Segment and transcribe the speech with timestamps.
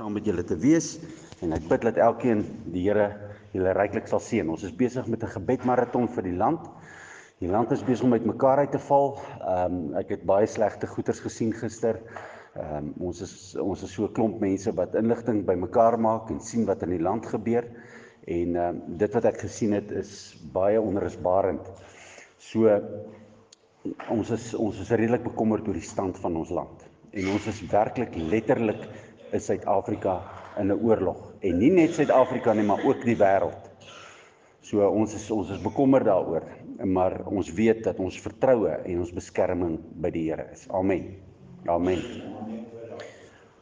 [0.00, 0.94] saam met julle te wees
[1.44, 2.40] en ek bid dat elkeen
[2.72, 3.10] die Here
[3.52, 4.48] julle ryklik sal seën.
[4.48, 6.62] Ons is besig met 'n gebedmaraton vir die land.
[7.40, 9.18] Die land is besig om uitmekaar uit te val.
[9.18, 12.00] Ehm um, ek het baie slegte goeters gesien gister.
[12.56, 16.40] Ehm um, ons is ons is so 'n klomp mense wat inligting bymekaar maak en
[16.40, 17.68] sien wat in die land gebeur.
[18.24, 21.68] En ehm um, dit wat ek gesien het is baie onrusbarend.
[22.38, 22.80] So
[24.08, 27.60] ons is ons is redelik bekommerd oor die stand van ons land en ons is
[27.66, 28.82] werklik letterlik
[29.32, 30.20] in Suid-Afrika
[30.58, 33.70] in 'n oorlog en nie net Suid-Afrika nie maar ook die wêreld.
[34.60, 36.44] So ons is ons is bekommerd daaroor,
[36.84, 40.68] maar ons weet dat ons vertroue en ons beskerming by die Here is.
[40.68, 41.16] Amen.
[41.66, 41.98] Amen.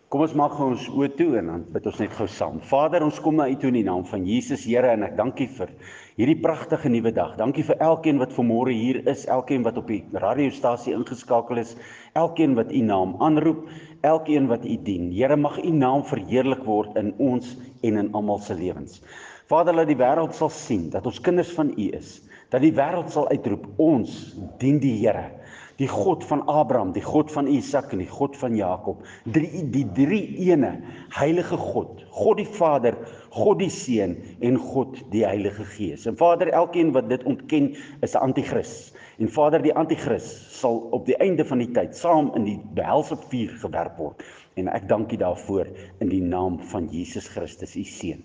[0.08, 2.60] Kom ons maak ons oë toe en dan bid ons net gou saam.
[2.64, 5.40] Vader, ons kom na U toe in die naam van Jesus Here en ek dank
[5.44, 5.74] U vir
[6.18, 7.34] hierdie pragtige nuwe dag.
[7.36, 11.76] Dankie vir elkeen wat vanmôre hier is, elkeen wat op die radiostasie ingeskakel is,
[12.18, 13.68] elkeen wat u naam aanroep,
[14.00, 15.10] elkeen wat u dien.
[15.12, 19.02] Here mag u naam verheerlik word in ons en in almal se lewens.
[19.48, 22.18] Vader, laat die wêreld sal sien dat ons kinders van u is.
[22.52, 25.30] Dat die wêreld sal uitroep, ons dien die Here
[25.78, 29.04] die God van Abraham, die God van Isak en die God van Jakob.
[29.30, 30.72] Drie die drie ene,
[31.14, 32.98] heilige God, God die Vader,
[33.34, 36.08] God die Seun en God die Heilige Gees.
[36.10, 38.92] En Vader, elkeen wat dit ontken, is 'n anti-kris.
[39.18, 40.26] En Vader, die anti-kris
[40.60, 44.22] sal op die einde van die tyd saam in die helse vuur gewerp word.
[44.54, 45.66] En ek dank U daarvoor
[45.98, 48.22] in die naam van Jesus Christus, U Seun.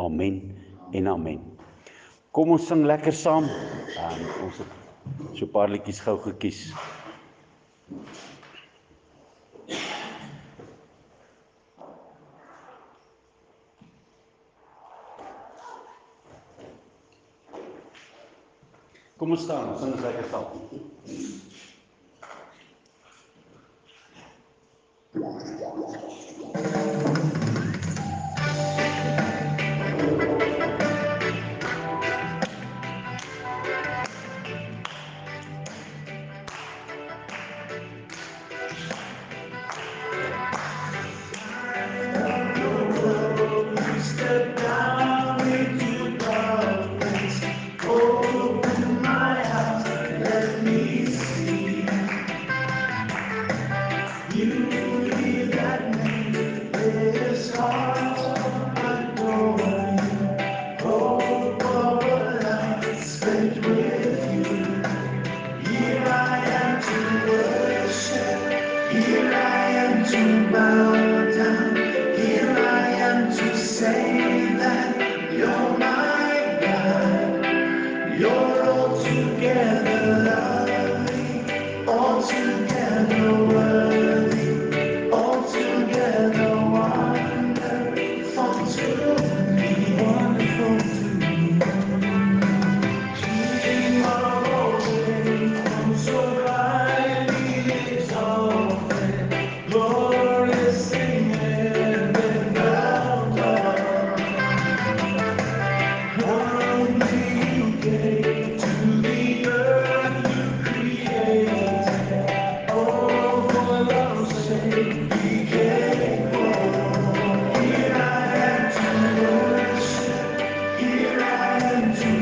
[0.00, 0.40] Amen
[0.96, 1.44] en amen.
[2.32, 3.44] Kom ons sing lekker saam.
[4.00, 6.72] Um, ons het so 'n paar liedjies gou gekies.
[7.90, 8.29] Kom
[19.20, 20.50] Como estamos, São José Questão?
[25.12, 26.09] Thank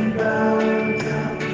[0.06, 1.47] down, down.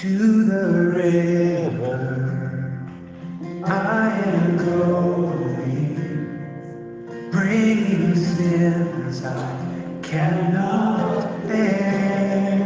[0.00, 2.26] to the river
[3.64, 5.96] I am going,
[7.32, 12.65] bringing sins I cannot bear.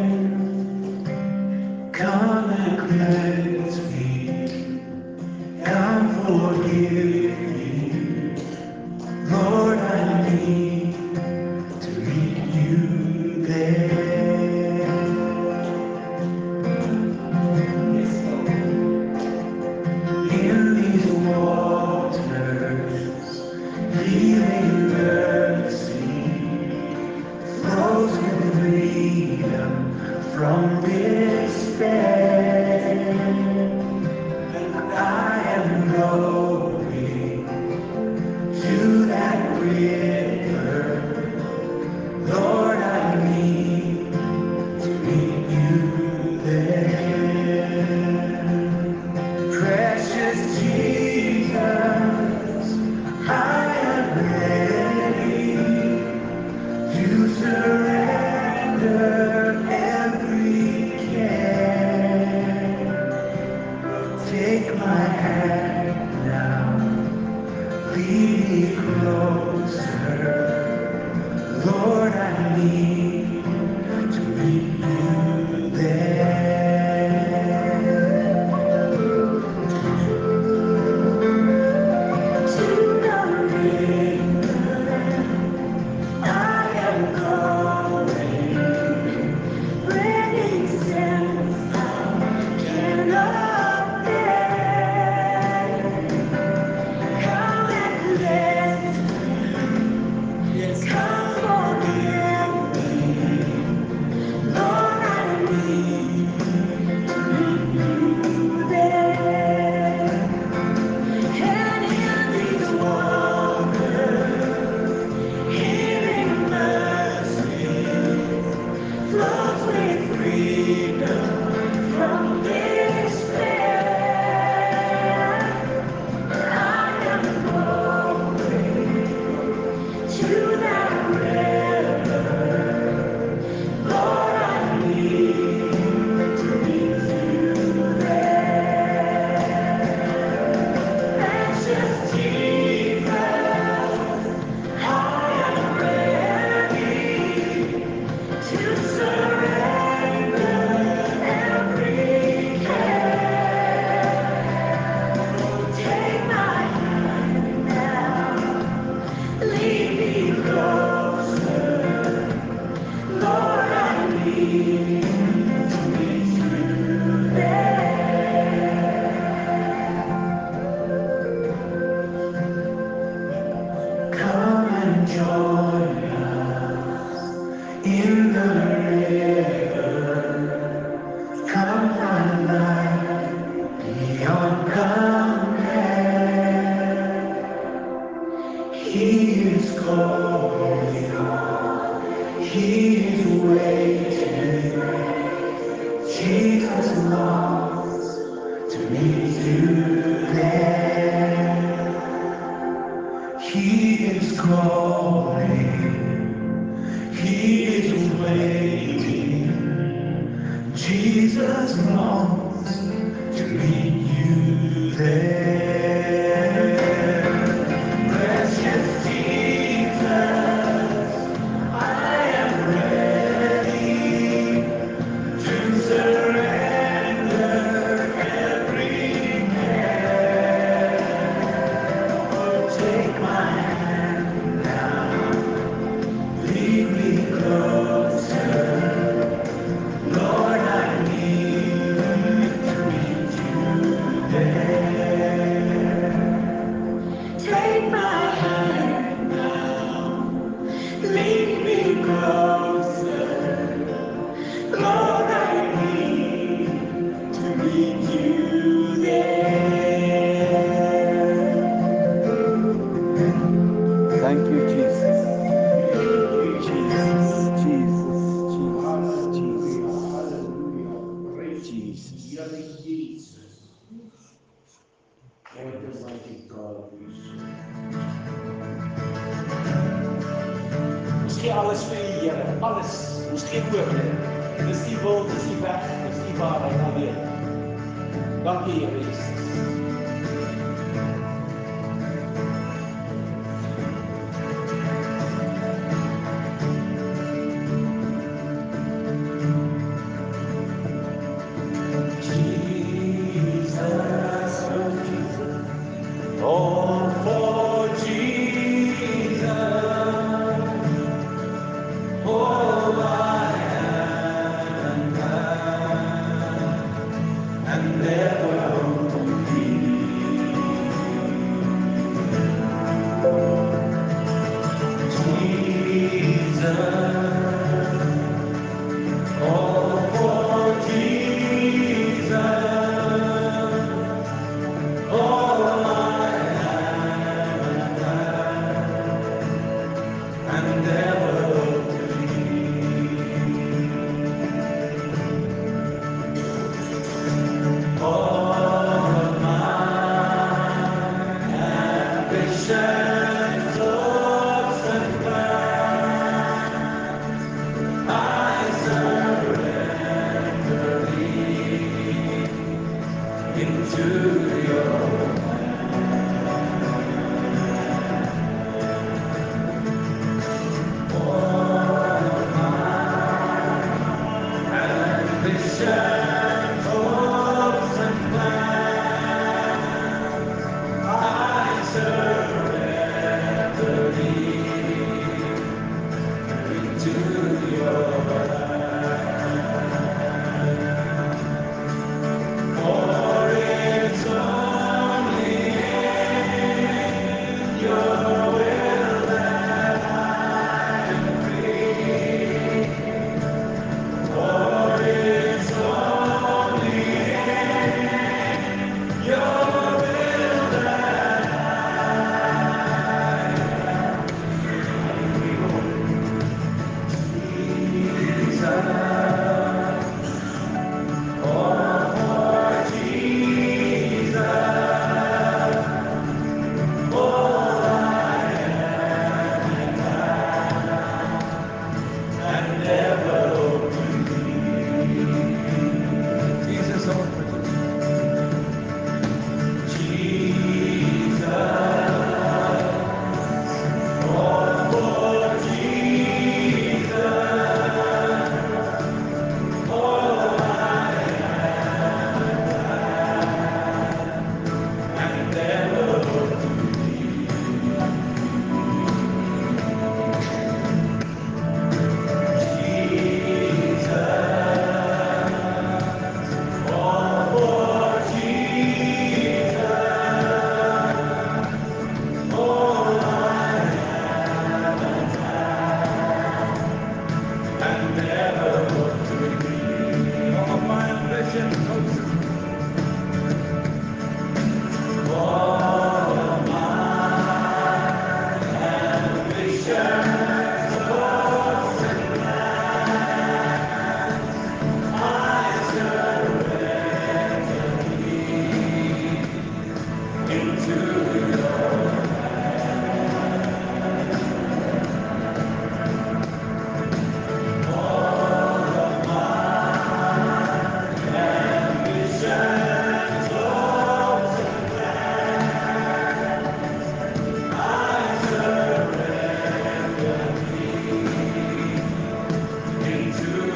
[523.32, 523.69] to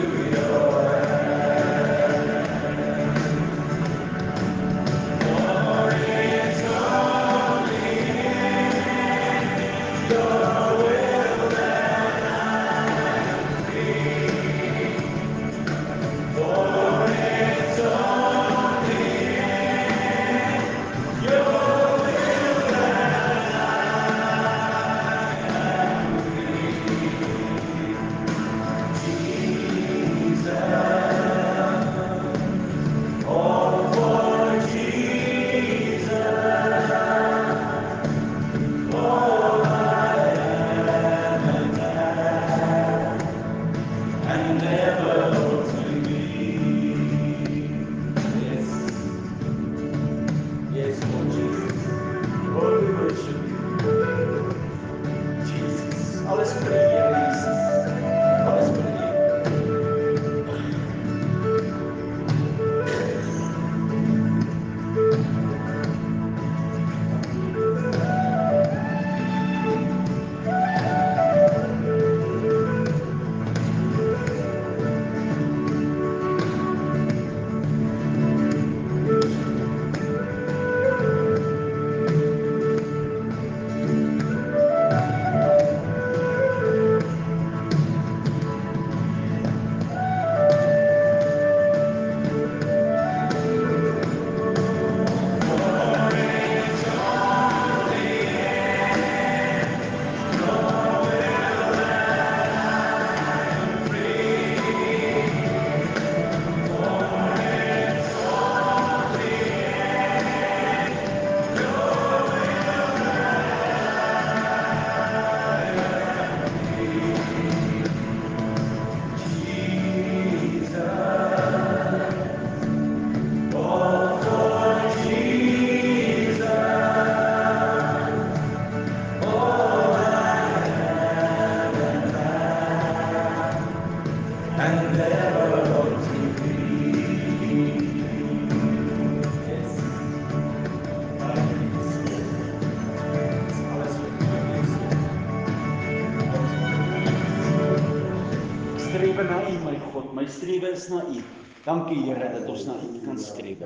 [151.65, 153.63] Dankie Here dat ons na U kan skreef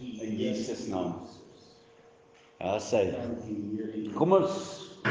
[0.00, 1.12] in Jesus naam.
[2.62, 3.04] Ja, sy.
[4.16, 4.52] Kom ons,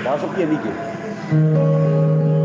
[0.03, 2.39] daar's ook 'n liedjie.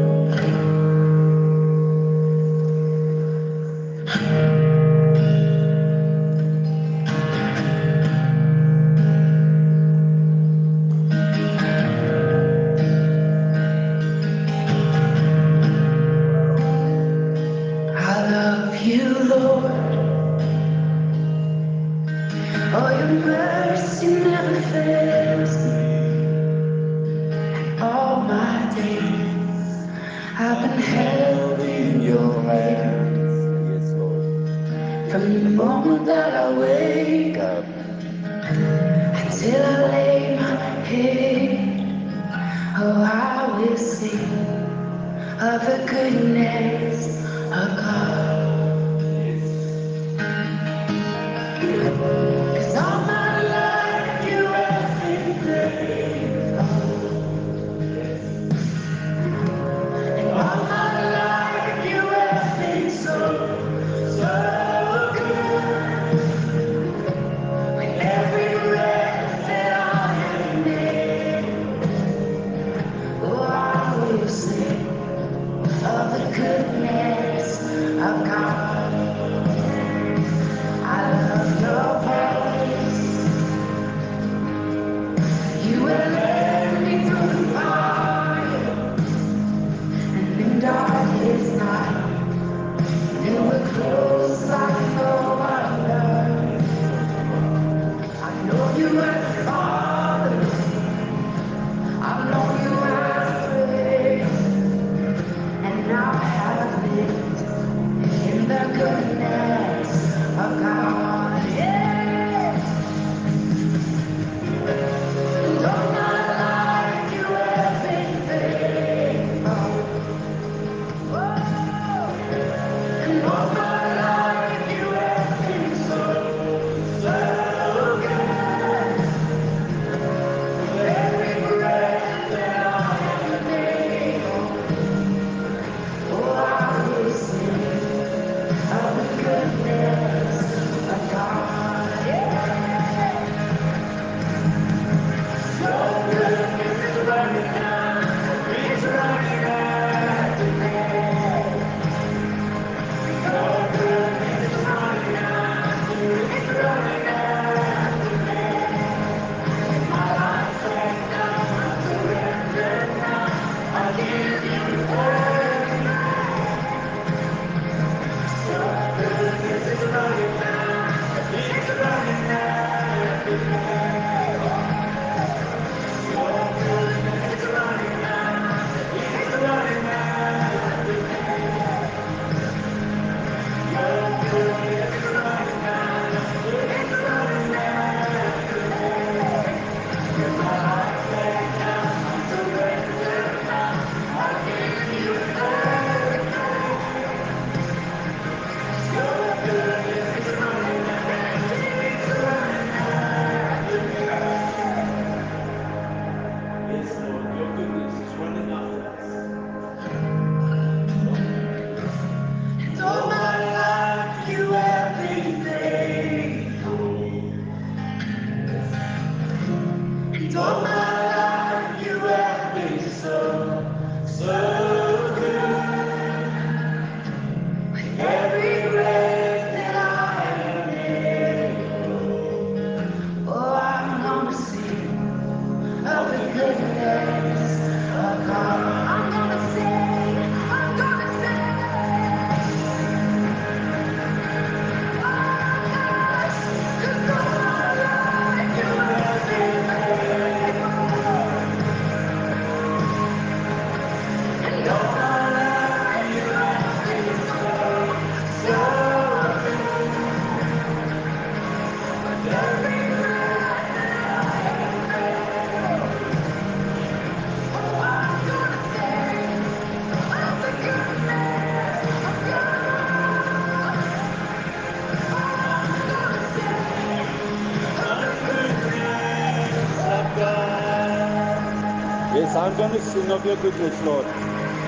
[282.56, 284.06] going to sing of your goodness, Lord.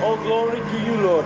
[0.03, 1.25] All glory to you, Lord.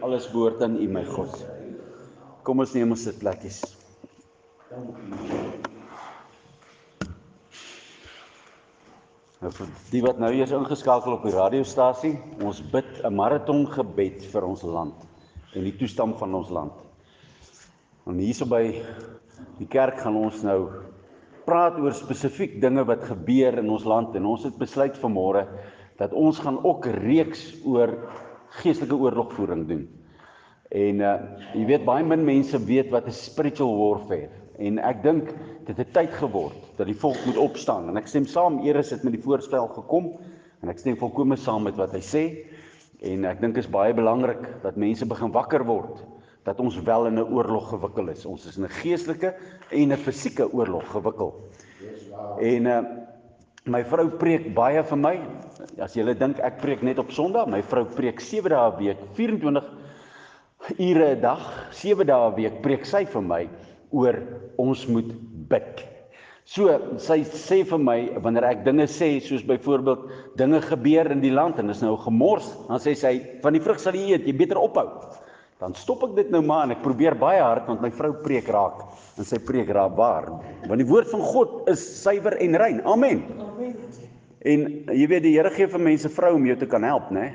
[0.00, 1.36] Alles behoort aan U, my God.
[2.42, 3.60] Kom ons neem ons sitplekkies.
[9.40, 14.48] Nou vir die wat nou eers ingeskakel op die radiostasie, ons bid 'n maratongebed vir
[14.48, 15.09] ons land
[15.54, 16.72] en die toestand van ons land.
[18.06, 18.64] En hierso by
[19.58, 20.60] die kerk gaan ons nou
[21.46, 24.14] praat oor spesifiek dinge wat gebeur in ons land.
[24.16, 25.46] En ons het besluit vanmôre
[26.00, 27.92] dat ons gaan ook reeks oor
[28.60, 29.88] geestelike oorlogvoering doen.
[30.70, 31.14] En uh
[31.54, 34.30] jy weet baie min mense weet wat 'n spiritual warfare.
[34.58, 35.34] En ek dink
[35.66, 37.88] dit het tyd geword dat die volk moet opstaan.
[37.88, 40.18] En ek stem saam Eris het met die voorstel gekom.
[40.62, 42.24] En ek stem volkome saam met wat hy sê
[43.00, 46.02] en ek dink is baie belangrik dat mense begin wakker word
[46.44, 48.26] dat ons wel in 'n oorlog gewikkel is.
[48.26, 49.34] Ons is in 'n geestelike
[49.70, 51.34] en 'n fisieke oorlog gewikkel.
[52.40, 52.82] En uh
[53.64, 55.20] my vrou preek baie vir my.
[55.78, 58.98] As jy dink ek preek net op Sondag, my vrou preek 7 dae 'n week,
[59.14, 59.64] 24
[60.78, 63.48] ure 'n dag, 7 dae 'n week preek sy vir my
[63.90, 64.16] oor
[64.56, 65.12] ons moet
[65.48, 65.89] bid.
[66.48, 66.66] So,
[66.98, 71.60] sy sê vir my wanneer ek dinge sê soos byvoorbeeld dinge gebeur in die land
[71.62, 73.12] en is nou gemors, dan sê sy
[73.44, 74.88] van die vrug sal jy eet, jy beter ophou.
[75.60, 78.48] Dan stop ek dit nou maar en ek probeer baie hard want my vrou preek
[78.48, 78.80] raak
[79.20, 80.30] en sy preek raak waar.
[80.64, 82.80] Want die woord van God is suiwer en rein.
[82.88, 83.26] Amen.
[83.44, 83.76] Amen.
[84.40, 87.28] En jy weet die Here gee vir mense vrou om jou te kan help, né?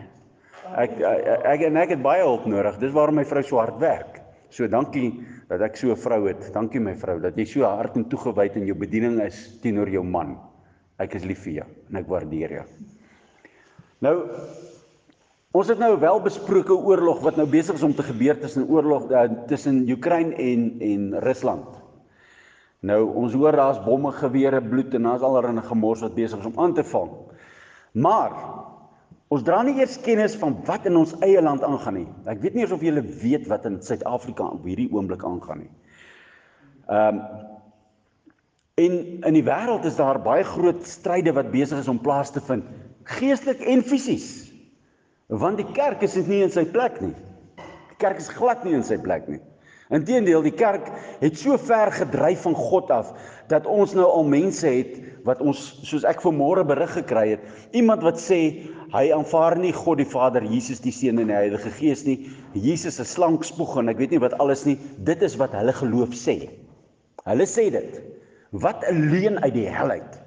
[0.74, 2.80] Ek ek ek en ek het baie hulp nodig.
[2.82, 4.18] Dis waarom my vrou so hard werk.
[4.50, 5.12] So dankie
[5.50, 6.54] dat ek so 'n vrou het.
[6.54, 10.04] Dankie my vrou dat jy so hard en toegewyd in jou bediening is teenoor jou
[10.04, 10.38] man.
[10.98, 12.66] Ek is lief vir jou en ek waardeer jou.
[14.02, 14.30] Nou
[15.52, 19.12] ons het nou 'n welbesproke oorlog wat nou besig is om te gebeur tussen oorlog
[19.12, 21.82] uh, tussen Oekraïne en en Rusland.
[22.82, 26.60] Nou ons hoor daar's bomme, gewere, bloed en daar's allerlei gemors wat besig is om
[26.60, 27.12] aan te vang.
[27.94, 28.32] Maar
[29.36, 32.08] ons dra nie eers kennis van wat in ons eie land aangaan nie.
[32.32, 35.74] Ek weet nie eens of julle weet wat in Suid-Afrika op hierdie oomblik aangaan nie.
[36.88, 37.44] Ehm um,
[38.76, 42.42] en in die wêreld is daar baie groot stryde wat besig is om plaas te
[42.44, 42.66] vind,
[43.08, 44.26] geestelik en fisies.
[45.32, 47.14] Want die kerk is nie in sy plek nie.
[47.94, 49.40] Die kerk is glad nie in sy plek nie.
[49.94, 50.88] Inteendeel, die kerk
[51.22, 53.12] het so ver gedryf van God af
[53.52, 54.96] dat ons nou al mense het
[55.26, 57.44] wat ons soos ek vanmôre berig gekry het,
[57.78, 58.40] iemand wat sê
[58.94, 62.30] hy aanvaar nie God die Vader, Jesus die Seun en die Heilige Gees nie.
[62.54, 64.78] Jesus is slank spoeg en ek weet nie wat alles nie.
[65.06, 66.38] Dit is wat hulle geloof sê.
[67.26, 67.98] Hulle sê dit.
[68.54, 70.22] Wat 'n leuen uit die hel uit.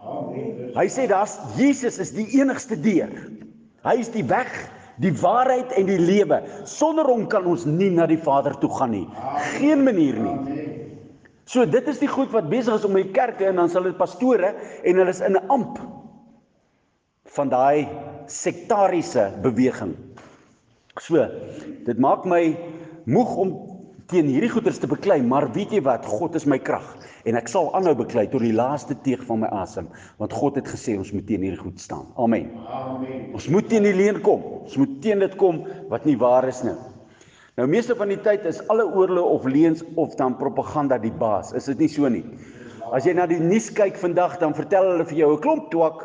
[0.00, 0.70] Amen.
[0.76, 3.10] Hy sê daar's Jesus is die enigste deur.
[3.86, 4.52] Hy is die weg,
[5.02, 6.42] die waarheid en die lewe.
[6.64, 9.06] Sonder hom kan ons nie na die Vader toe gaan nie.
[9.56, 10.56] Geen manier nie.
[11.46, 13.98] So dit is die goed wat besig is om die kerke en dan sal dit
[13.98, 15.78] pastore en hulle is in 'n amp
[17.36, 17.88] van daai
[18.26, 19.94] sektariese beweging.
[21.00, 21.28] So,
[21.84, 22.56] dit maak my
[23.04, 23.75] moeg om
[24.10, 26.06] teen hierdie goeters te beklei, maar weet jy wat?
[26.06, 26.86] God is my krag
[27.26, 29.88] en ek sal aanhou beklei tot die laaste teug van my asem,
[30.20, 32.06] want God het gesê ons moet teen hierdie goed staan.
[32.22, 32.52] Amen.
[32.70, 33.32] Amen.
[33.34, 34.44] Ons moet teen die leuen kom.
[34.62, 36.76] Ons moet teen dit kom wat nie waar is nie.
[37.56, 41.54] Nou meeste van die tyd is alle oorloë of leuns of dan propaganda die baas.
[41.56, 42.22] Is dit nie so nie?
[42.94, 46.04] As jy na die nuus kyk vandag, dan vertel hulle vir jou 'n klomp twak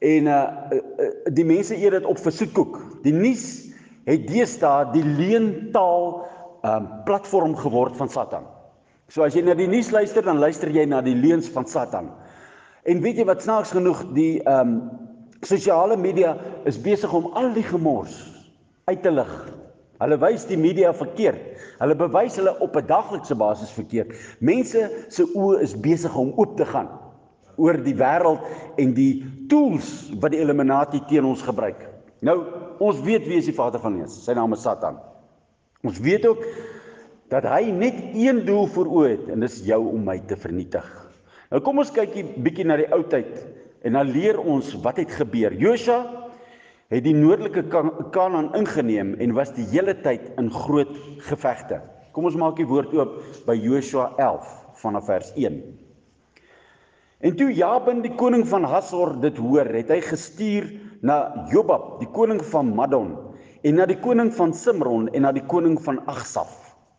[0.00, 0.36] en uh,
[0.74, 2.80] uh die mense eet dit op vir soetkoek.
[3.04, 3.72] Die nuus
[4.04, 6.26] het deesdae die leentaal
[6.66, 8.44] um platform geword van Satan.
[9.10, 12.12] So as jy na die nuus luister, dan luister jy na die leuns van Satan.
[12.86, 14.76] En weet jy wat snaaks genoeg die um,
[15.42, 16.36] sosiale media
[16.68, 18.14] is besig om al die gemors
[18.86, 19.32] uit te lig.
[20.00, 21.42] Hulle wys die media verkeerd.
[21.80, 24.14] Hulle bewys hulle op 'n daglikse basis verkeerd.
[24.40, 26.88] Mense se oë is besig om oop te gaan
[27.56, 28.40] oor die wêreld
[28.78, 31.88] en die tools wat die Illuminati teen ons gebruik.
[32.24, 32.44] Nou,
[32.78, 34.24] ons weet wie is die vader van leens.
[34.24, 34.96] Sy naam is Satan.
[35.86, 36.42] Ons weet ook
[37.32, 40.86] dat hy net een doel voor oë het en dis jou om my te vernietig.
[41.50, 43.46] Nou kom ons kyk 'n bietjie na die ou tyd
[43.82, 45.52] en dan leer ons wat het gebeur.
[45.52, 46.28] Josua
[46.90, 47.64] het die noordelike
[48.12, 51.80] Kanaan ingeneem en was die hele tyd in groot gevegte.
[52.12, 54.46] Kom ons maak die woord oop by Josua 11
[54.82, 55.62] vanaf vers 1.
[57.20, 60.70] En toe Jabin die koning van Hasor dit hoor, het hy gestuur
[61.02, 63.29] na Jobab, die koning van Madon
[63.62, 66.52] en na die koning van Simron en na die koning van Agsaf.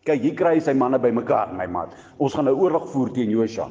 [0.05, 1.93] Kyk, hier kry hy sy manne bymekaar, my maat.
[2.21, 3.67] Ons gaan nou oorlog voer teen Josua.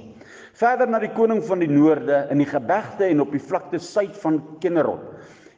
[0.59, 4.17] Verder na die koning van die noorde in die gebegte en op die vlakte suid
[4.23, 5.07] van Kinnerot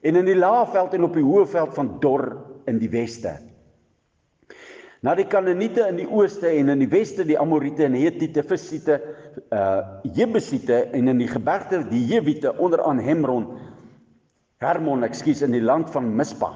[0.03, 2.25] en in die laafveld en op die hoë veld van Dor
[2.71, 3.37] in die weste.
[5.03, 9.01] Na die Kanaaniete in die ooste en in die weste die Amoriete en Hetiete, Fisiete,
[9.55, 13.49] uh Jebusiete en in die gebegte die Jewiete onder aan Hemron,
[14.62, 16.53] Hermon, ekskuus, in die land van Mispa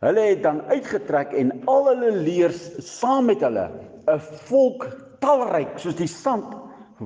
[0.00, 3.66] Hulle het dan uitgetrek en al hulle leers saam met hulle
[4.08, 4.86] 'n volk
[5.20, 6.54] talryk soos die sand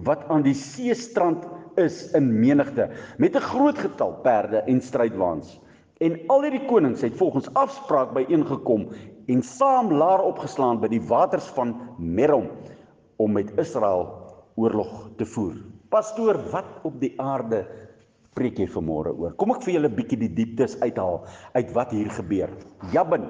[0.07, 1.43] wat aan die seestrand
[1.75, 2.87] is in menigte
[3.19, 5.59] met 'n groot getal perde en strydwaans.
[5.99, 8.87] En al hierdie konings het volgens afspraak byeengekom
[9.27, 12.47] en saam laar opgeslaan by die waters van Merom
[13.17, 14.07] om met Israel
[14.55, 15.55] oorlog te voer.
[15.89, 17.67] Pastoor, wat op die aarde
[18.35, 19.35] preek jy vanmôre oor?
[19.39, 22.51] Kom ek vir julle 'n bietjie die dieptes uithaal uit wat hier gebeur.
[22.93, 23.29] Jabin.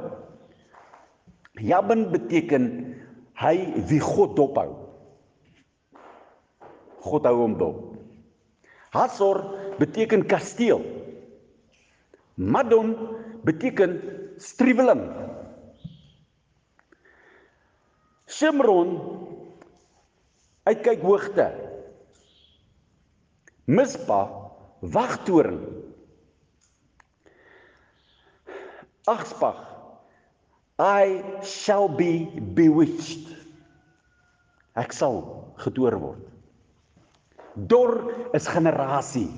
[1.60, 2.96] Jabin beteken
[3.34, 3.56] hy
[3.88, 4.70] wie God dophou.
[7.04, 7.96] God hou hom dop.
[8.94, 9.42] Hasor
[9.78, 10.80] beteken kasteel.
[12.36, 12.94] Madon
[13.44, 14.00] beteken
[14.38, 15.04] striweling.
[18.26, 18.96] Shimron
[20.66, 21.50] uitkyk hoogte.
[23.66, 24.43] Mispa
[24.92, 25.60] wagtoring.
[29.06, 29.74] Agspag
[30.78, 33.30] I shall be bewitched.
[34.74, 36.22] Ek sal getoor word.
[37.54, 39.30] Dor is generasie.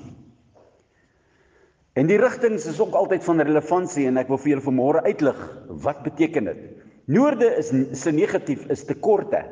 [1.97, 5.37] En die rigtings is ook altyd van relevantie en ek wil vir julle vanmôre uitlig
[5.85, 6.65] wat beteken dit.
[7.05, 7.69] Noorde is
[8.01, 9.43] se negatief is tekorte.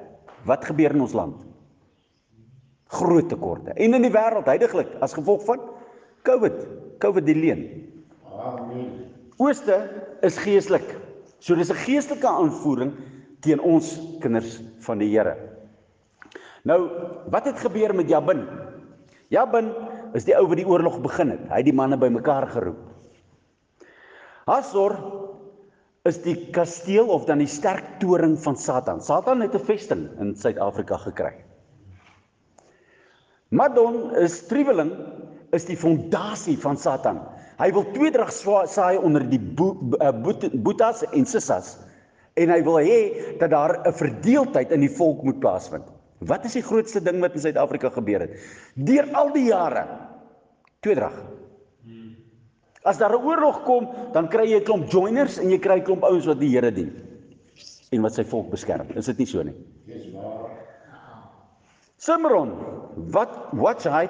[0.46, 1.38] Wat gebeur in ons land?
[2.98, 3.74] Groot tekorte.
[3.78, 5.62] En in die wêreld heidaglik as gevolg van
[6.26, 6.56] COVID,
[7.00, 7.62] COVID die leen.
[8.34, 9.06] Amen.
[9.38, 9.78] Ooste
[10.26, 10.96] is geestelik.
[11.40, 12.94] So dis 'n geestelike aanvoering
[13.42, 15.36] teen ons kinders van die Here.
[16.64, 16.90] Nou,
[17.30, 18.48] wat het gebeur met Jabin?
[19.30, 19.70] Jabin
[20.14, 21.46] is die ou wat die oorlog begin het.
[21.50, 22.82] Hy het die manne bymekaar geroep.
[24.46, 24.96] Hasor
[26.06, 29.02] is die kasteel of dan die sterk toring van Satan.
[29.02, 31.34] Satan het 'n vesting in Suid-Afrika gekry.
[33.50, 34.92] Madon is striweling
[35.56, 37.22] is die fondasie van Satan.
[37.60, 40.12] Hy wil tweedrag saai onder die eh,
[40.60, 41.78] boetas en sissas
[42.36, 43.00] en hy wil hê
[43.40, 45.88] dat daar 'n verdeeldheid in die volk moet plaasvind.
[46.20, 48.36] Wat is die grootste ding wat in Suid-Afrika gebeur het?
[48.76, 49.88] Deur al die jare
[50.80, 51.16] tweedrag.
[52.84, 55.84] As daar 'n oorlog kom, dan kry jy 'n klomp joiners en jy kry 'n
[55.84, 56.92] klomp ouens wat die Here dien
[57.92, 58.88] en wat sy volk beskerm.
[58.96, 59.56] Is dit nie so nie?
[59.86, 60.52] Dis waar.
[61.98, 62.52] Simron,
[63.12, 64.08] wat watch hy?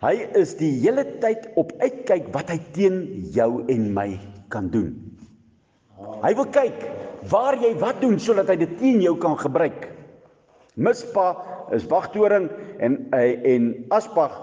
[0.00, 3.00] Hy is die hele tyd op uitkyk wat hy teen
[3.36, 4.08] jou en my
[4.52, 4.94] kan doen.
[6.22, 6.86] Hy wil kyk
[7.28, 9.90] waar jy wat doen sodat hy dit teen jou kan gebruik.
[10.80, 11.34] Mispa
[11.76, 12.48] is wagtoring
[12.80, 14.38] en en Aspag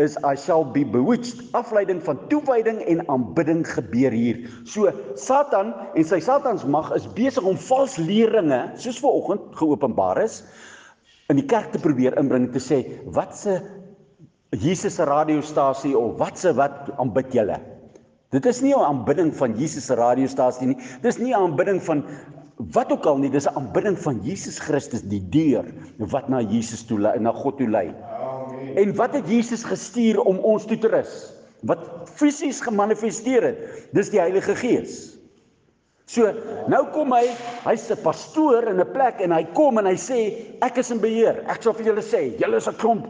[0.00, 1.44] is I shall be bewitched.
[1.52, 4.40] Afleiding van toewyding en aanbidding gebeur hier.
[4.64, 4.88] So
[5.20, 10.40] Satan en sy Satansmag is besig om vals leringe, soos vanoggend geopenbaar is,
[11.32, 12.82] in die kerk te probeer inbring te sê
[13.16, 13.60] wat se
[14.62, 17.60] Jesus se radiostasie of wat se wat aanbid julle.
[18.34, 20.78] Dit is nie 'n aanbidding van Jesus se radiostasie nie.
[21.02, 22.04] Dis nie 'n aanbidding van
[22.56, 25.64] wat ook al nie, dis 'n aanbidding van Jesus Christus, die deur
[25.98, 27.94] wat na Jesus toe lei, na God toe lei.
[28.10, 28.76] Amen.
[28.76, 31.32] En wat het Jesus gestuur om ons toe te rus?
[31.62, 33.58] Wat fisies gemanifesteer het,
[33.92, 35.14] dis die Heilige Gees.
[36.06, 36.32] So,
[36.68, 37.32] nou kom hy,
[37.64, 40.18] hy's 'n pastoor in 'n plek en hy kom en hy sê
[40.60, 41.44] ek is in beheer.
[41.48, 43.06] Ek sal vir julle sê, julle is 'n klomp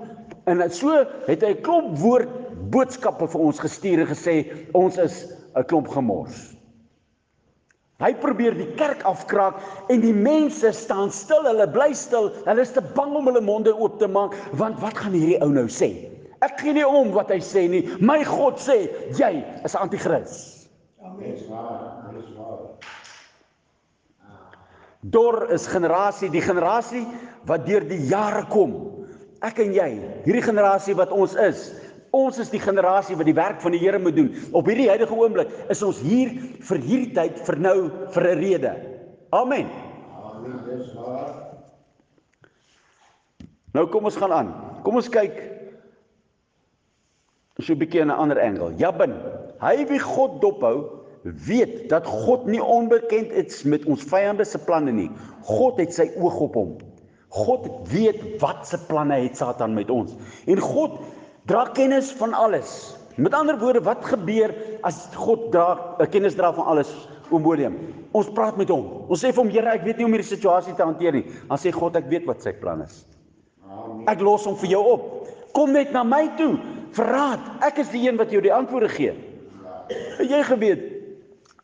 [0.46, 2.28] en so het hy 'n klomp woord
[2.70, 4.36] boodskappe vir ons gestuur en gesê
[4.74, 5.24] ons is
[5.56, 6.54] 'n klomp gemors.
[8.02, 12.32] Hy probeer die kerk afkraak en die mense staan stil, hulle bly stil.
[12.44, 15.48] Hulle is te bang om hulle monde oop te maak want wat gaan hierdie ou
[15.48, 16.10] nou sê?
[16.42, 17.84] Ek gee nie om wat hy sê nie.
[18.00, 20.66] My God sê jy is anti-kris.
[21.04, 21.38] Amen.
[25.04, 27.04] Dor is generasie, die generasie
[27.48, 29.03] wat deur die jare kom.
[29.44, 29.88] Ek en jy,
[30.24, 31.68] hierdie generasie wat ons is,
[32.14, 34.28] Ons is die generasie wat die werk van die Here moet doen.
[34.54, 36.30] Op hierdie huidige oomblik is ons hier
[36.68, 37.78] vir hierdie tyd vir nou
[38.14, 38.72] vir 'n rede.
[39.34, 39.66] Amen.
[43.74, 44.52] Nou kom ons gaan aan.
[44.84, 45.34] Kom ons kyk
[47.58, 48.74] so 'n bietjie 'n ander angle.
[48.78, 49.14] Jabin,
[49.58, 54.92] hy wie God dophou, weet dat God nie onbekend is met ons vyande se planne
[54.92, 55.10] nie.
[55.42, 56.78] God het sy oog op hom.
[57.34, 60.14] God weet wat se planne het Satan met ons.
[60.46, 61.00] En God
[61.50, 62.94] dra kennis van alles.
[63.18, 64.54] Met ander woorde, wat gebeur
[64.86, 66.90] as God dra 'n eh, kennis dra van alles?
[67.30, 67.74] Willem,
[68.12, 69.06] ons praat met hom.
[69.08, 71.24] Ons sê vir hom, Here, ek weet nie hoe om hierdie situasie te hanteer nie.
[71.48, 73.06] Dan sê God, ek weet wat sy plan is.
[73.66, 74.06] Amen.
[74.06, 75.28] Ek los hom vir jou op.
[75.52, 76.58] Kom net na my toe.
[76.94, 79.14] Verraad, ek is die een wat jou die antwoorde gee.
[79.88, 80.24] Ja.
[80.36, 80.82] Jy geweet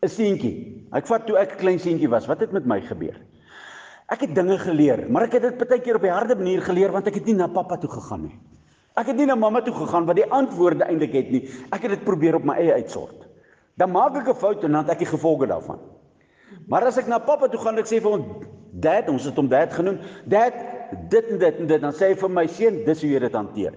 [0.03, 0.87] 'n seentjie.
[0.93, 3.15] Ek vat toe ek 'n klein seentjie was, wat het met my gebeur?
[4.11, 6.91] Ek het dinge geleer, maar ek het dit baie keer op die harde manier geleer
[6.91, 8.37] want ek het nie na pappa toe gegaan nie.
[8.99, 11.43] Ek het nie na mamma toe gegaan wat die antwoorde eintlik het nie.
[11.71, 13.29] Ek het dit probeer op my eie uitsort.
[13.79, 15.79] Dan maak ek 'n fout en dan het ek die gevolge daarvan.
[16.67, 18.25] Maar as ek na pappa toe gaan en ek sê vir hom,
[18.73, 19.99] "Dad, ons het hom dad genoem.
[20.27, 20.55] Dad,
[21.09, 23.33] dit en dit en dit," dan sê hy vir my seun, "Dis hoe jy dit
[23.33, 23.75] hanteer."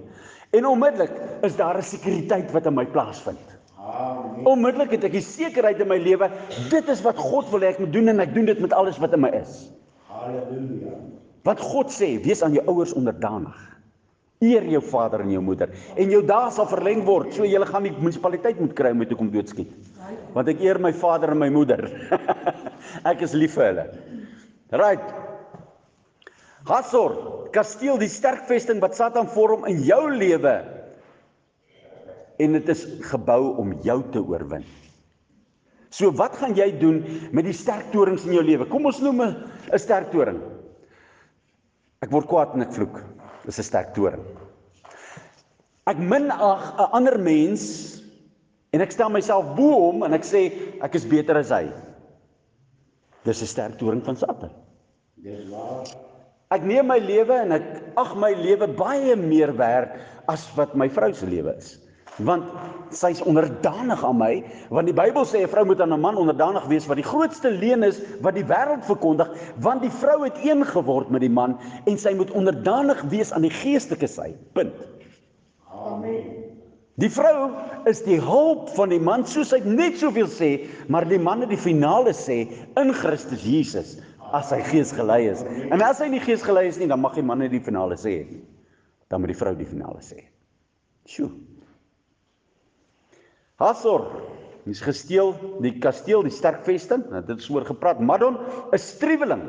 [0.51, 1.11] En onmiddellik
[1.43, 3.57] is daar 'n sekuriteit wat in my plaasvind.
[3.77, 4.45] Amen.
[4.45, 6.29] Onmiddellik het ek die sekerheid in my lewe,
[6.69, 8.97] dit is wat God wil hê ek moet doen en ek doen dit met alles
[8.97, 9.71] wat in my is.
[10.23, 10.97] Halleluja.
[11.43, 13.55] Wat God sê, wees aan jou ouers onderdanig.
[14.43, 17.85] Eer jou vader en jou moeder en jou dae sal verleng word, so jy gaan
[17.87, 19.71] die munisipaliteit moet kry om my toe kom doodskiet.
[20.35, 21.85] Want ek eer my vader en my moeder.
[23.11, 23.85] ek is lief vir hulle.
[24.73, 25.03] Right.
[26.67, 27.15] Hasor,
[27.55, 30.55] kasteel, die sterk vesting wat Satan vorm in jou lewe.
[32.41, 34.65] En dit is gebou om jou te oorwin.
[35.93, 37.03] So wat gaan jy doen
[37.35, 38.65] met die sterk torings in jou lewe?
[38.69, 40.41] Kom ons noem 'n sterk toring.
[42.01, 42.97] Ek word kwaad en ek vloek.
[43.45, 44.23] Dis 'n sterk toring.
[45.85, 48.01] Ek minag 'n ander mens
[48.73, 50.51] en ek stel myself bo hom en ek sê
[50.81, 51.69] ek is beter as hy.
[53.23, 54.49] Dis 'n sterk toring van Satan.
[55.21, 55.85] Dis waar.
[56.49, 57.63] Ek neem my lewe en ek
[57.97, 61.82] ag my lewe baie meer werd as wat my vrou se lewe is.
[62.21, 62.45] Want
[62.93, 64.33] sy's onderdanig aan my,
[64.69, 67.49] want die Bybel sê 'n vrou moet aan 'n man onderdanig wees wat die grootste
[67.49, 71.57] leen is wat die wêreld verkondig, want die vrou het een geword met die man
[71.85, 74.35] en sy moet onderdanig wees aan die geestelike sy.
[74.53, 74.73] Punt.
[75.69, 76.53] Amen.
[77.01, 77.49] Die vrou
[77.89, 81.49] is die hulp van die man soos hy net soveel sê, maar die man het
[81.49, 82.45] die finale sê
[82.77, 83.97] in Christus Jesus
[84.31, 85.41] as hy gees gelei is.
[85.71, 87.97] En as hy nie gees gelei is nie, dan mag die man nie die finale
[87.97, 88.43] sê nie.
[89.09, 90.21] Dan moet die vrou die finale sê.
[91.09, 91.31] Sjoe.
[93.63, 94.07] Hasor
[94.67, 97.05] is gesteel die kasteel, die sterk vesting.
[97.11, 98.01] Nou dit is oor gepraat.
[98.03, 98.37] Madon
[98.75, 99.43] is streweling.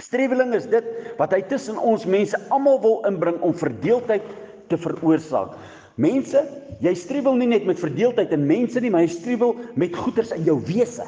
[0.00, 0.84] Streweling is dit
[1.20, 4.24] wat hy tussen ons mense almal wil inbring om verdeeldheid
[4.68, 5.54] te veroorsaak.
[5.96, 6.42] Mense,
[6.84, 10.44] jy streewel nie net met verdeeldheid in mense nie, maar jy streewel met goeders in
[10.44, 11.06] jou wese.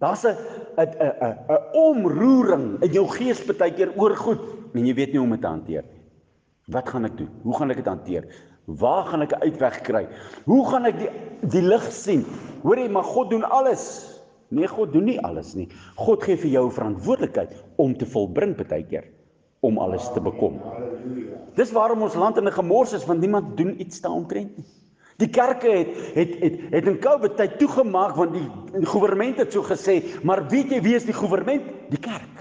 [0.00, 0.36] Daar's 'n
[0.78, 4.40] 'n 'n 'n omroering in jou gees baie keer oor goed
[4.74, 6.00] en jy weet nie hoe om dit te hanteer nie.
[6.70, 7.28] Wat gaan ek doen?
[7.42, 8.24] Hoe gaan ek dit hanteer?
[8.64, 10.08] Waar gaan ek 'n uitweg kry?
[10.44, 11.10] Hoe gaan ek die
[11.48, 12.24] die lig sien?
[12.62, 14.16] Hoorie, maar God doen alles.
[14.48, 15.68] Nee, God doen nie alles nie.
[15.96, 19.04] God gee vir jou verantwoordelikheid om te volbring baie keer
[19.60, 20.60] om alles te bekom.
[21.54, 24.66] Dis waarom ons land in 'n gemors is want niemand doen iets daaromtrent nie.
[25.20, 29.52] Die kerke het het het het in Covid tyd toegemaak want die, die regering het
[29.52, 31.62] so gesê, maar weet jy wie is die regering?
[31.90, 32.39] Die kerk.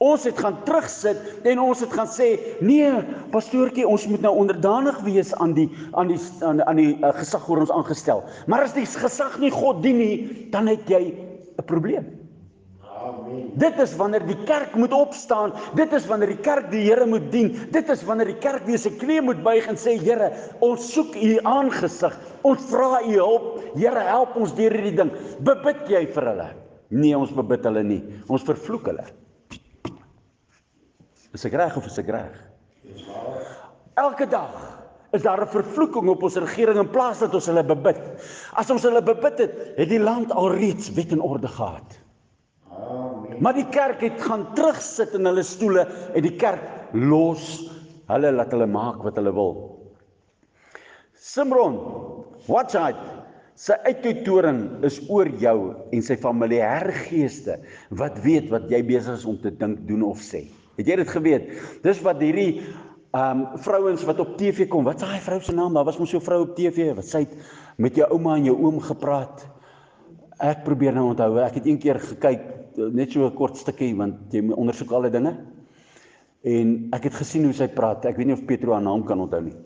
[0.00, 2.30] Ons het gaan terugsit en ons het gaan sê,
[2.64, 2.88] nee,
[3.34, 7.44] pastoortjie, ons moet nou onderdanig wees aan die aan die aan, aan die uh, gesag
[7.52, 8.24] oor ons aangestel.
[8.48, 12.08] Maar as die gesag nie God dien nie, dan het jy 'n probleem.
[12.96, 13.52] Amen.
[13.60, 17.28] Dit is wanneer die kerk moet opstaan, dit is wanneer die kerk die Here moet
[17.32, 17.52] dien.
[17.68, 21.12] Dit is wanneer die kerk weer sy knie moet buig en sê, Here, ons soek
[21.12, 22.16] u aangesig.
[22.40, 23.64] Ons vra u hulp.
[23.76, 25.12] Here, help ons deur hierdie ding.
[25.44, 26.52] Bebid jy vir hulle?
[26.88, 28.04] Nee, ons bebid hulle nie.
[28.28, 29.10] Ons vervloek hulle.
[31.36, 32.36] Is ek reg of is ek reg?
[34.00, 34.54] Elke dag
[35.14, 37.98] is daar 'n vervloeking op ons regering in plaas dat ons hulle bebid.
[38.54, 41.98] As ons hulle bebid het, het die land alreeds wet en orde gehad.
[42.70, 43.42] Amen.
[43.42, 46.62] Maar die kerk het gaan terugsit in hulle stoele en die kerk
[46.92, 47.70] los
[48.06, 49.54] hulle laat hulle maak wat hulle wil.
[51.14, 51.78] Simron,
[52.46, 52.96] watch out.
[53.54, 57.58] Sy uittoering is oor jou en sy familiêre geeste
[57.90, 60.46] wat weet wat jy besig is om te dink, doen of sê.
[60.78, 61.50] Het jy dit geweet?
[61.82, 62.62] Dis wat hierdie
[63.16, 64.84] um vrouens wat op TV kom.
[64.86, 65.74] Wat daai vrou se naam?
[65.74, 67.26] Daar was mos so 'n vrou op TV wat sê
[67.76, 69.46] met jou ouma en jou oom gepraat.
[70.38, 71.38] Ek probeer nou onthou.
[71.38, 72.40] Ek het een keer gekyk
[72.76, 75.36] net so 'n kort stukkie want jy ondersoek al die dinge.
[76.44, 78.04] En ek het gesien hoe sy praat.
[78.04, 79.56] Ek weet nie of Petro haar naam kan onthou nie.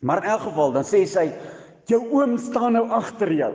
[0.00, 1.32] Maar in elk geval dan sê sy
[1.86, 3.52] jou oom staan nou agter jou.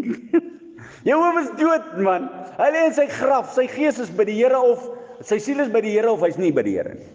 [1.08, 2.30] jou oom is dood man.
[2.58, 3.52] Hy lê in sy graf.
[3.54, 6.38] Sy gees is by die Here of sy siel is by die Here of hy's
[6.40, 7.10] nie by die Here nie.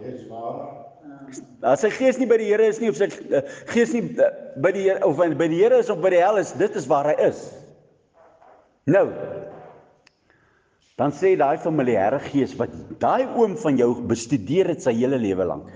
[0.00, 0.86] Dis waar.
[1.66, 3.42] As sy gees nie by die Here is nie of sy uh,
[3.72, 4.30] gees nie uh,
[4.62, 6.88] by die Here of by die Here is of by die hel is, dit is
[6.90, 7.40] waar hy is.
[8.86, 9.08] Nou.
[10.96, 15.44] Dan sê daai familiêre gees wat daai oom van jou bestudeer het sy hele lewe
[15.48, 15.72] lank.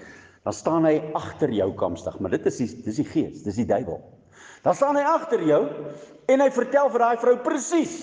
[0.46, 3.68] Dan staan hy agter jou kamstig, maar dit is die dis die gees, dis die
[3.68, 4.00] duiwel.
[4.64, 5.60] Dan staan hy agter jou
[6.30, 7.98] en hy vertel vir daai vrou presies.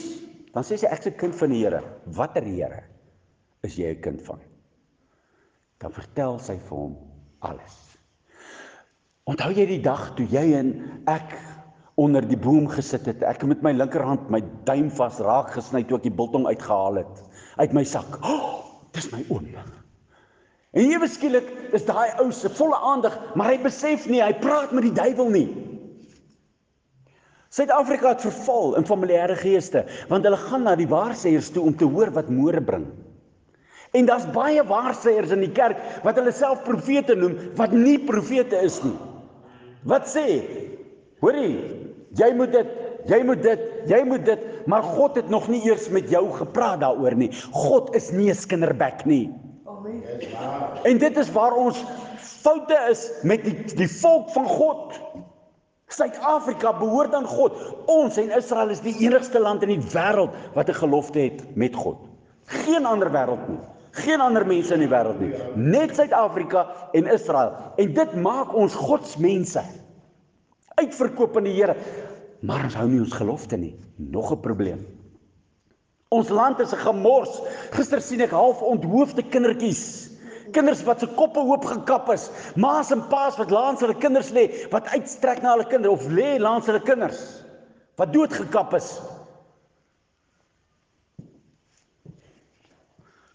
[0.53, 1.81] Dan sê sy ek's 'n kind van die Here.
[2.05, 2.83] Watter Here?
[3.67, 4.39] Is jy 'n kind van.
[5.79, 6.97] Dan vertel sy vir hom
[7.39, 7.75] alles.
[9.27, 11.35] Onthou jy die dag toe jy en ek
[11.97, 15.97] onder die boom gesit het, ek met my linkerhand my duim vas raak gesny toe
[15.97, 17.23] ek die biltong uitgehaal het
[17.57, 18.19] uit my sak.
[18.23, 18.63] Oh,
[18.93, 19.49] dis my oom.
[20.77, 24.71] En ewe skielik is daai ou se volle aandag, maar hy besef nie, hy praat
[24.71, 25.47] met die duiwel nie.
[27.49, 31.87] Suid-Afrika het verval in familiêre geeste want hulle gaan na die waarsêers toe om te
[31.89, 32.85] hoor wat môre bring.
[33.91, 38.59] En daar's baie waarsêers in die kerk wat hulle self profete noem wat nie profete
[38.65, 38.95] is nie.
[39.87, 40.25] Wat sê?
[41.23, 41.55] Hoorie,
[42.19, 42.73] jy moet dit,
[43.09, 46.81] jy moet dit, jy moet dit, maar God het nog nie eers met jou gepraat
[46.83, 47.31] daaroor nie.
[47.55, 49.31] God is nie 'n skinderbek nie.
[49.65, 50.03] Amen.
[50.83, 51.83] En dit is waar ons
[52.19, 54.99] foute is met die die volk van God.
[55.87, 57.53] Suid-Afrika behoort aan God.
[57.85, 61.75] Ons en Israel is die enigste land in die wêreld wat 'n gelofte het met
[61.75, 61.97] God.
[62.45, 63.59] Geen ander wêreld nie.
[63.97, 65.31] Geen ander mense in die wêreld nie.
[65.57, 66.67] Net Suid-Afrika
[66.97, 67.55] en Israel.
[67.81, 69.63] En dit maak ons godsmense.
[70.77, 71.75] Uitverkoop aan die Here.
[72.45, 73.73] Maar ons hou nie ons gelofte nie.
[73.97, 74.85] Nog 'n probleem.
[76.09, 77.41] Ons land is 'n gemors.
[77.71, 80.17] Gister sien ek half onthoofde kindertjies
[80.51, 84.47] kinders wat se koppe hoop gekap is, ma's en pa's wat langs hulle kinders lê,
[84.71, 87.43] wat uitstrek na hulle kinders of lê langs hulle kinders
[87.97, 88.99] wat doodgekap is.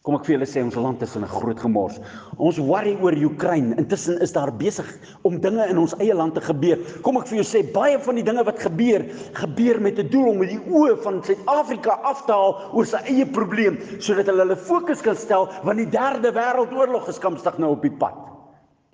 [0.03, 2.01] Kom ek vir julle sê ons land is in 'n groot gemors.
[2.37, 3.77] Ons worry oor Oekraïne.
[3.79, 4.87] Intussen is daar besig
[5.23, 6.79] om dinge in ons eie land te gebeur.
[7.03, 10.31] Kom ek vir jou sê baie van die dinge wat gebeur, gebeur met 'n doel
[10.31, 14.57] om die oë van Suid-Afrika af te haal oor sy eie probleem sodat hulle hulle
[14.57, 18.19] fokus kan stel want die derde wêreldoorlog is kampstig nou op die pad.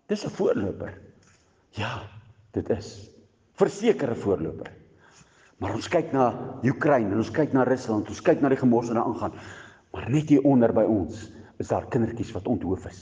[0.09, 0.93] Dis 'n voorloper.
[1.71, 2.03] Ja,
[2.53, 3.11] dit is.
[3.57, 4.69] Versekerde voorloper.
[5.59, 8.87] Maar ons kyk na Oekraïne en ons kyk na Rusland, ons kyk na die gemors
[8.89, 9.33] wat daar aangaan.
[9.99, 11.25] Maar net hier onder by ons
[11.59, 13.01] is daar kindertjies wat onthoof is.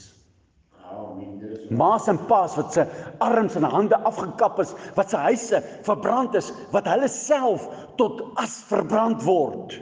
[1.69, 2.85] Ma's en pa's wat se
[3.21, 7.67] arms en hande afgekap is, wat se huise verbrand is, wat hulle self
[8.01, 9.75] tot as verbrand word.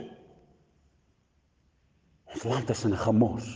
[2.34, 3.48] Ons land is in 'n gemors.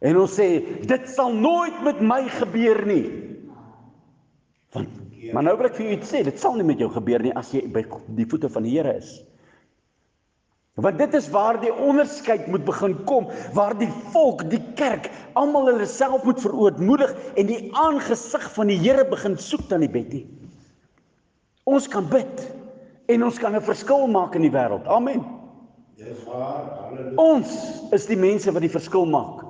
[0.00, 0.48] En ons sê
[0.86, 3.06] dit sal nooit met my gebeur nie.
[4.72, 4.88] Want
[5.32, 7.52] maar nou wil ek vir iets sê, dit sal nie met jou gebeur nie as
[7.52, 7.84] jy by
[8.16, 9.20] die voete van die Here is.
[10.80, 15.68] Want dit is waar die onderskeid moet begin kom, waar die volk, die kerk, almal
[15.68, 20.22] hulle self moet verootmoedig en die aangesig van die Here begin soek dan die Betty.
[21.68, 22.40] Ons kan bid
[23.12, 24.88] en ons kan 'n verskil maak in die wêreld.
[24.88, 25.20] Amen.
[25.96, 26.64] Dis waar.
[26.88, 27.20] Halleluja.
[27.20, 27.52] Ons
[27.92, 29.44] is die mense wat die verskil maak.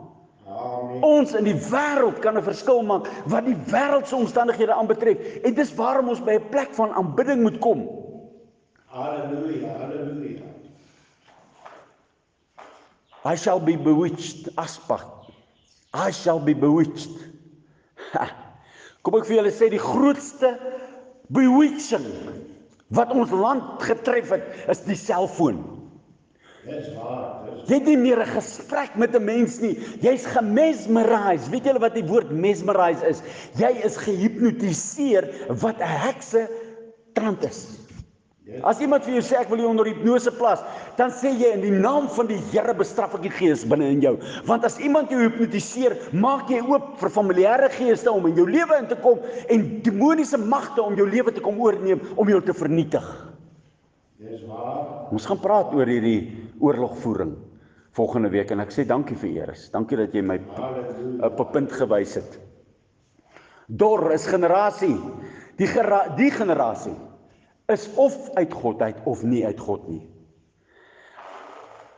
[0.47, 1.03] Amen.
[1.03, 5.19] Ons in die wêreld kan 'n verskil maak wat die wêreldse omstandighede aanbetref.
[5.45, 7.89] En dis waarom ons by 'n plek van aanbidding moet kom.
[8.87, 9.69] Halleluja.
[9.79, 10.52] Halleluja.
[13.25, 15.07] I shall be bewitched, aspak.
[15.95, 17.11] I shall be bewitched.
[18.13, 18.29] Ha.
[19.03, 20.53] Kom ek vir julle sê die grootste
[21.35, 22.07] bewitching
[22.95, 25.63] wat ons land getref het, is die selfoon.
[26.63, 27.43] Dis waar.
[27.47, 29.75] Dis Jy het nie meer 'n gesprek met 'n mens nie.
[30.03, 31.51] Jy's gemesmerise.
[31.51, 33.23] Weet julle wat die woord mesmerise is?
[33.59, 35.31] Jy is gehipnotiseer
[35.63, 36.51] wat 'n hekse
[37.15, 37.82] trant is.
[38.67, 40.65] As iemand vir jou sê ek wil jou onder hipnose plaas,
[40.99, 44.01] dan sê jy in die naam van die Here bestraf ek die gees binne in
[44.03, 44.17] jou.
[44.49, 48.81] Want as iemand jou hipnotiseer, maak jy oop vir familiêre geeste om in jou lewe
[48.83, 52.57] in te kom en demoniese magte om jou lewe te kom oorneem om jou te
[52.57, 53.07] vernietig.
[54.23, 55.11] dis waar.
[55.15, 57.37] Ons gaan praat oor hierdie oorlogvoering
[57.95, 59.69] volgende week en ek sê dankie vir Eris.
[59.71, 60.39] Dankie dat jy my
[61.23, 62.39] op 'n punt gewys het.
[63.69, 64.99] Dor is generasie.
[65.59, 66.95] Die gera die generasie
[67.67, 70.03] is of uit God uit of nie uit God nie.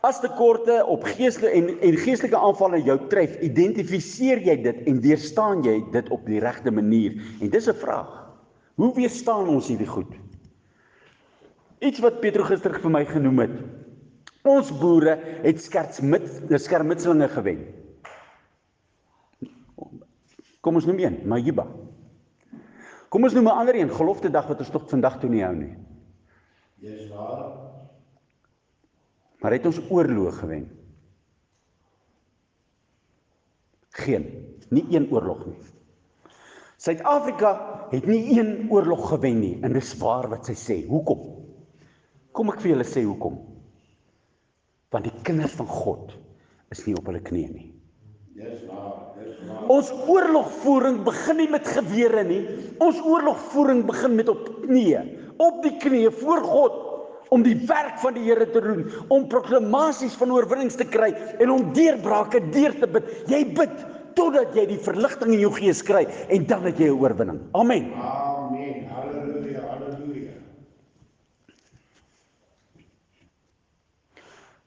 [0.04, 5.62] As tekorte op geestelike en en geestelike aanvalle jou tref, identifiseer jy dit en weerstaan
[5.64, 7.16] jy dit op die regte manier?
[7.40, 8.12] En dis 'n vraag.
[8.74, 10.12] Hoe weerstaan ons hierdie goed?
[11.80, 13.56] Iets wat Petro gister vir my genoem het.
[14.44, 17.64] Ons boere het skertsmit skermutselinge gewen.
[20.60, 21.66] Kom ons noem een, Mayiba.
[23.14, 25.54] Kom ons noem 'n ander een, gelofte dag wat ons tot vandag toe nie hou
[25.54, 25.76] nie.
[26.82, 27.52] Dis waar.
[29.38, 30.64] Maar het ons oorlog gewen?
[33.94, 34.26] Geen,
[34.70, 35.60] nie een oorlog nie.
[36.76, 37.52] Suid-Afrika
[37.92, 40.80] het nie een oorlog gewen nie en dis waar wat sy sê.
[40.88, 41.22] Hoekom?
[42.32, 43.38] Kom ek vir julle sê hoekom?
[44.90, 46.18] Want die kinders van God
[46.74, 47.70] is nie op hulle knieë nie.
[48.34, 48.93] Dis waar.
[49.72, 52.42] Ons oorlogvoering begin nie met gewere nie.
[52.84, 55.04] Ons oorlogvoering begin met op knieë,
[55.40, 56.82] op die knieë voor God
[57.34, 61.10] om die werk van die Here te doen, om proklamasies van oorwinnings te kry
[61.42, 63.08] en om deurbrake deur te bid.
[63.30, 63.74] Jy bid
[64.14, 67.40] totdat jy die verligting in jou gees kry en dan het jy 'n oorwinning.
[67.52, 67.90] Amen.
[67.94, 68.86] Amen.
[68.88, 69.60] Halleluja.
[69.66, 70.32] Halleluja.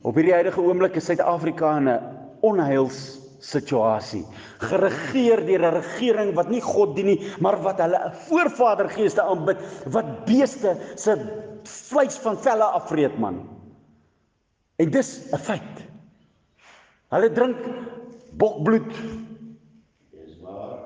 [0.01, 1.99] Op hierdie huidige oomblik is Suid-Afrika in 'n
[2.41, 4.25] onheils situasie.
[4.59, 9.57] Geregeer deur 'n regering wat nie God dien nie, maar wat hulle 'n voorvadergeeste aanbid,
[9.85, 11.15] wat beeste se
[11.63, 13.47] vleis van velle afvreet man.
[14.77, 15.75] En dis 'n feit.
[17.09, 17.57] Hulle drink
[18.31, 18.93] bokbloed.
[20.11, 20.79] Dis waar.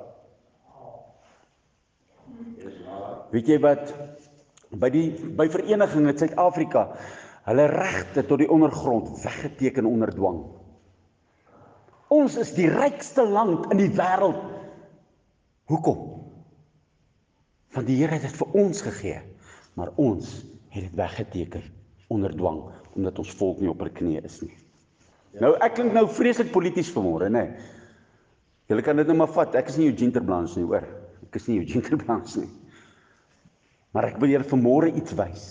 [2.58, 3.28] Dis waar.
[3.32, 3.94] Weet jy wat
[4.70, 6.96] by die by vereniging in Suid-Afrika
[7.44, 10.61] hulle regte tot die ondergrond weggeteken onder dwang.
[12.12, 14.40] Ons is die rykste land in die wêreld.
[15.72, 16.00] Hoekom?
[17.72, 19.22] Want die Here het dit vir ons gegee,
[19.80, 20.34] maar ons
[20.74, 21.64] het dit weggeteken
[22.12, 24.52] onder dwang omdat ons volk nie op hulle knieë is nie.
[25.40, 27.46] Nou ek klink nou vreeslik polities vanmôre, nê.
[28.68, 29.56] Julle kan dit nou maar vat.
[29.56, 30.84] Ek is nie Eugene Terblans nie, hoor.
[31.30, 32.50] Ek is nie Eugene Terblans nie.
[33.96, 35.48] Maar ek wil julle vanmôre iets wys.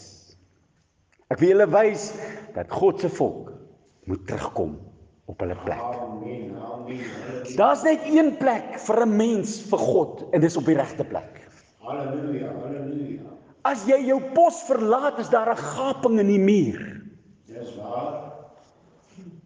[1.32, 2.10] Ek wil julle wys
[2.52, 3.54] dat God se volk
[4.10, 4.76] moet terugkom
[5.30, 5.80] op hulle plek.
[5.80, 6.56] Amen.
[7.56, 11.46] Daar's net een plek vir 'n mens vir God en dis op die regte plek.
[11.78, 12.52] Halleluja.
[12.62, 13.22] Halleluja.
[13.62, 17.02] As jy jou pos verlaat, is daar 'n gaping in die muur.
[17.46, 18.32] Dis waar.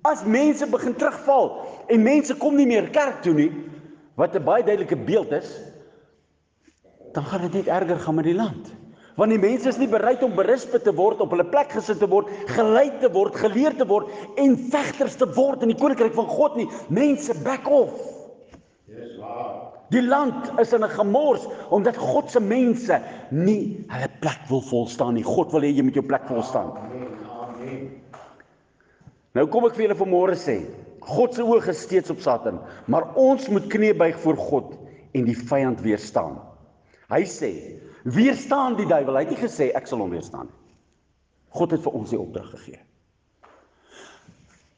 [0.03, 3.53] As mense begin terugval en mense kom nie meer kerk toe nie,
[4.15, 5.61] wat 'n baie duidelike beeld is,
[7.13, 8.84] dan gaan dit net erger gaan met die land.
[9.15, 12.09] Want die mense is nie bereid om berisp te word, op hulle plek gesit te
[12.11, 14.11] word, gelei te word, geleer te word
[14.43, 16.67] en vegters te word in die koninkryk van God nie.
[16.89, 17.95] Mense back off.
[18.91, 19.71] Dis waar.
[19.95, 23.01] Die land is in 'n gemors omdat God se mense
[23.31, 25.23] nie hulle plek wil volstaan nie.
[25.23, 26.73] God wil hê jy moet jou plek volstaan.
[26.75, 27.15] Amen.
[29.35, 30.61] Nou kom ek vir julle vanmôre sê,
[31.03, 34.77] God se oog is steeds op Satan, maar ons moet kniebuig voor God
[35.13, 36.37] en die vyand weerstaan.
[37.11, 37.51] Hy sê,
[38.05, 39.17] weerstaan die duiwel.
[39.17, 40.61] Hy het nie gesê ek sal hom weerstaan nie.
[41.55, 42.81] God het vir ons die opdrag gegee.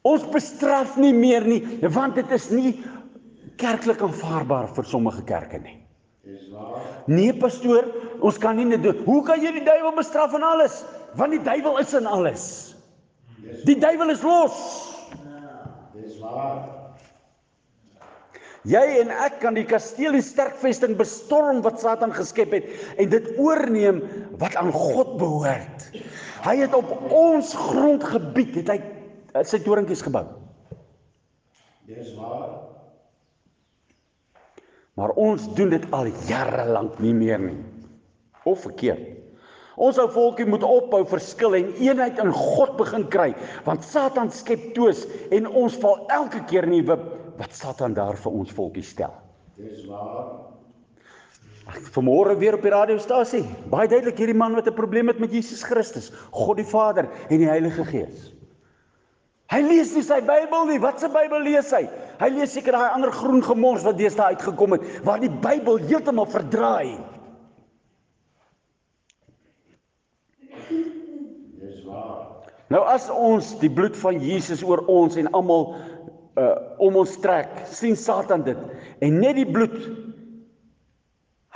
[0.07, 1.59] Ons bestraf nie meer nie,
[1.91, 2.71] want dit is nie
[3.59, 5.75] kerklik aanvaarbaar vir sommige kerke nie.
[6.27, 6.85] Dis waar.
[7.09, 7.89] Nee pastoor,
[8.21, 9.01] ons kan nie net doen.
[9.07, 10.83] Hoe kan jy die duiwel bestraf in alles?
[11.17, 12.47] Want die duiwel is in alles.
[13.67, 14.57] Die duiwel is los.
[15.95, 16.76] Dis waar.
[18.67, 22.67] Jy en ek kan die kasteel en sterkvesting bestorm wat Satan geskep het
[22.99, 24.01] en dit oorneem
[24.41, 25.85] wat aan God behoort.
[26.43, 30.25] Hy het op ons grondgebied het hy uh, sy torentjies gebou.
[31.87, 32.57] Dis waar.
[34.99, 37.59] Maar ons doen dit al jare lank nie meer nie.
[38.49, 39.13] Of verkeerd.
[39.77, 43.27] Ons ou volkie moet ophou verskil en eenheid in God begin kry,
[43.67, 47.05] want Satan skep twis en ons val elke keer in die wip
[47.37, 49.13] wat Satan daar vir ons volkie stel.
[49.57, 50.33] Dis waar.
[51.91, 53.43] Vanmôre weer op die radiostasie.
[53.71, 57.37] Baie duidelik hierdie man wat 'n probleem het met Jesus Christus, God die Vader en
[57.37, 58.33] die Heilige Gees.
[59.47, 60.79] Hy lees nie sy Bybel nie.
[60.79, 61.87] Wat se Bybel lees hy?
[62.19, 66.25] Hy lees seker daai ander groen gemors wat deesdae uitgekom het waar die Bybel heeltemal
[66.25, 66.97] verdraai.
[71.61, 72.25] Dis waar.
[72.67, 75.77] Nou as ons die bloed van Jesus oor ons en almal
[76.37, 78.57] uh om ons trek, sien Satan dit
[79.01, 79.77] en net die bloed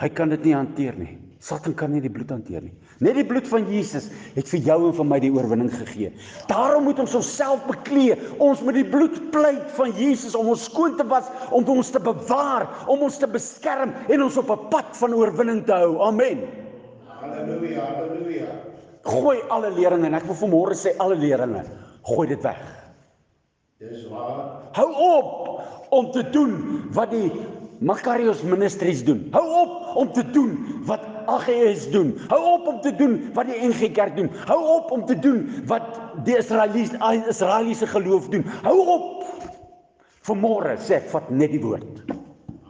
[0.02, 1.18] hy kan dit nie hanteer nie.
[1.42, 2.74] Satan kan nie die bloed hanteer nie.
[3.02, 6.12] Net die bloed van Jesus het vir jou en vir my die oorwinning gegee.
[6.50, 8.18] Daarom moet ons onsself beklee.
[8.38, 12.02] Ons moet die bloed pleit van Jesus om ons skoon te was, om ons te
[12.02, 15.98] bewaar, om ons te beskerm en ons op 'n pad van oorwinning te hou.
[16.06, 16.46] Amen.
[17.22, 17.86] Halleluja.
[17.86, 18.50] Halleluja.
[19.02, 21.66] Gooi alle leringe en ek wil vanmôre sê alle leringe,
[22.06, 22.81] gooi dit weg.
[23.82, 24.62] Dis waar.
[24.78, 26.52] Hou op om te doen
[26.94, 27.32] wat die
[27.82, 29.24] Makarios Ministries doen.
[29.34, 30.52] Hou op om te doen
[30.86, 32.12] wat AGS doen.
[32.28, 34.30] Hou op om te doen wat die NG Kerk doen.
[34.46, 35.88] Hou op om te doen wat
[36.28, 36.94] die Israelies
[37.34, 38.46] Israeliese geloof doen.
[38.62, 39.26] Hou op.
[40.30, 42.04] Vanmôre sê ek vat net die woord.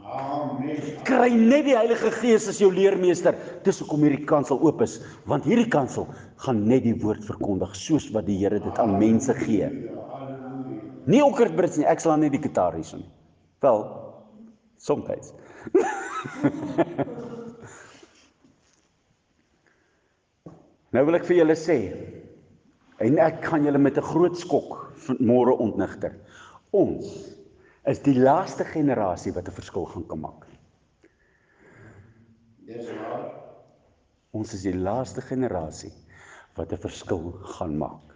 [0.08, 0.80] Amen.
[1.04, 3.36] Kry net die Heilige Gees as jou leermeester.
[3.68, 4.96] Dis hoekom hierdie kansel oop is,
[5.28, 6.08] want hierdie kansel
[6.40, 9.68] gaan net die woord verkondig soos wat die Here dit aan mense gee.
[9.68, 10.02] Halleluja.
[11.06, 13.04] Nie Okkert Brits nie, ek sal net die gitaar hierson.
[13.62, 13.84] Wel,
[14.78, 15.32] soms.
[20.94, 21.78] nou wil ek vir julle sê
[23.02, 24.70] en ek kan julle met 'n groot skok
[25.18, 26.12] môre ontnigter.
[26.70, 27.06] Ons
[27.86, 30.46] is die laaste generasie wat 'n verskil gaan kan maak.
[32.66, 33.30] Dis waar.
[34.32, 35.92] Ons is die laaste generasie
[36.56, 38.11] wat 'n verskil gaan maak.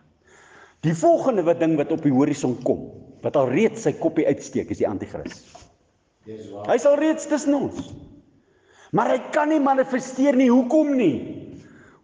[0.86, 2.86] Die volgende wat ding wat op die horison kom,
[3.24, 5.40] wat al reeds sy koppie uitsteek, is die anti-kris.
[6.26, 7.80] Hy's al reeds tussen ons.
[8.94, 10.48] Maar hy kan nie manifesteer nie.
[10.50, 11.16] Hoekom nie?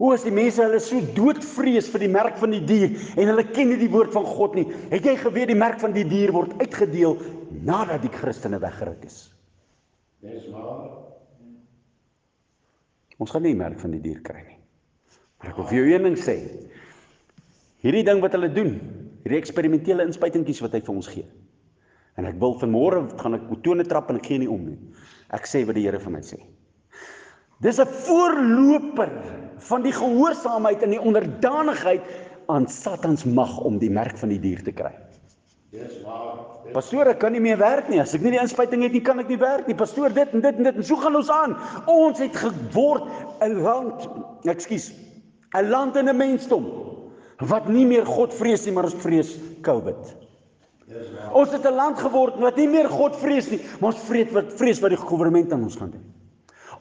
[0.02, 3.44] Hoe as die mense hulle so doodvrees vir die merk van die dier en hulle
[3.54, 4.64] ken nie die woord van God nie.
[4.90, 7.20] Het jy geweet die merk van die dier word uitgedeel
[7.62, 9.28] nadat die Christene weggeruk is.
[10.26, 10.90] Dis waar.
[13.22, 14.58] Ons gaan nie die merk van die dier kry nie.
[15.38, 16.36] Maar ek wil vir jou een ding sê.
[17.82, 18.76] Hierdie ding wat hulle doen,
[19.24, 21.26] hierdie eksperimentele inspuitingkies wat hy vir ons gee.
[22.20, 24.78] En ek wil vanmôre gaan ek tone trap en ek gee nie om nie.
[25.34, 26.38] Ek sê wat die Here vir my sê.
[27.62, 29.10] Dis 'n voorloper
[29.68, 32.02] van die gehoorsaamheid en die onderdanigheid
[32.48, 34.92] aan Satans mag om die merk van die dier te kry.
[35.70, 36.38] Dis waar.
[36.72, 38.00] Pastoor, ek kan nie meer werk nie.
[38.00, 39.74] As ek nie die inspuiting het nie, kan ek nie werk nie.
[39.74, 41.56] Pastoor, dit en dit en dit en so gaan ons aan.
[41.86, 43.08] Ons het geword
[43.40, 44.08] 'n land,
[44.44, 44.92] ekskuus,
[45.54, 46.91] 'n land en 'n mensdom
[47.50, 49.36] wat nie meer God vrees nie, maar ons vrees
[49.66, 50.16] COVID.
[51.32, 54.52] Ons het 'n land geword wat nie meer God vrees nie, maar ons vrees wat
[54.58, 56.04] vrees wat die regering aan ons gaan doen.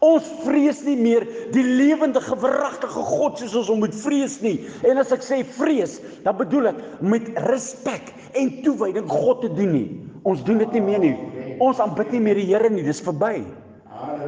[0.01, 4.65] Ons vrees nie meer die lewendige verragtige God soos ons hom moet vrees nie.
[4.81, 9.71] En as ek sê vrees, dan bedoel ek met respek en toewyding God te dien
[9.71, 10.01] nie.
[10.23, 11.15] Ons doen dit nie meer nie.
[11.59, 13.45] Ons aanbid nie meer die Here nie, dis verby.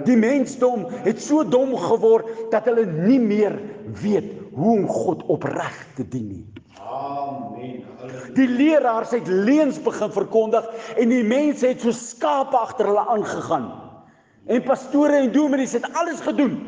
[0.05, 3.57] Die mensdom het so dom geword dat hulle nie meer
[4.03, 6.45] weet hoe om God opreg te dien nie.
[6.79, 7.83] Amen.
[8.35, 13.69] Die leraars het leuns begin verkondig en die mense het so skape agter hulle aangegaan.
[14.45, 16.59] En pastore en dominees het alles gedoen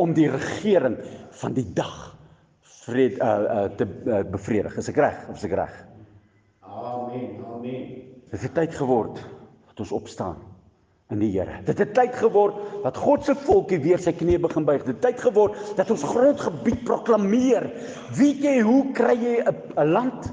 [0.00, 0.96] om die regering
[1.42, 2.12] van die dag
[2.86, 4.76] vrede uh, uh, te uh, bevredig.
[4.78, 5.18] Is ek reg?
[5.34, 5.74] Is ek reg?
[6.60, 7.36] Amen.
[7.54, 7.84] Amen.
[8.32, 9.20] Dit het tyd geword
[9.68, 10.51] dat ons opstaan
[11.10, 11.58] in die Here.
[11.66, 14.84] Dit het tyd geword dat God se volkie weer sy knie begin buig.
[14.84, 17.68] Dit het tyd geword dat ons grondgebied proklameer.
[18.16, 20.32] Weet jy hoe kry jy 'n 'n land?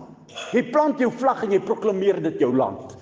[0.53, 2.95] Jy plant jou vlag en jy proklameer dit jou land.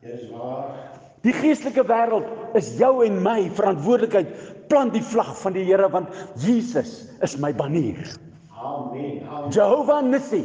[0.00, 0.76] Dis waar.
[1.22, 4.32] Die geestelike wêreld is jou en my verantwoordelikheid.
[4.68, 8.08] Plant die vlag van die Here want Jesus is my banier.
[8.56, 9.26] Amen.
[9.28, 9.50] Amen.
[9.52, 10.44] Jehovah Nissi.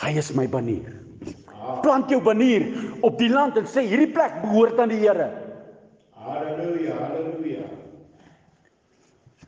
[0.00, 1.09] Hy is my banier.
[1.60, 2.66] Plant jou banier
[3.04, 5.28] op die land en sê hierdie plek behoort aan die Here.
[6.20, 6.96] Halleluja.
[6.96, 7.66] Halleluja.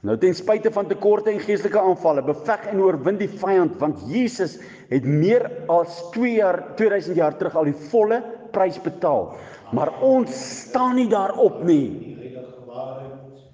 [0.02, 4.56] Nou ten spyte van tekorte en geestelike aanvalle, beveg en oorwin die vyand want Jesus
[4.90, 8.18] het meer as 2 jaar 2000 jaar terug al die volle
[8.52, 9.36] prys betaal.
[9.72, 10.32] Maar ons
[10.66, 12.18] staan nie daarop nie.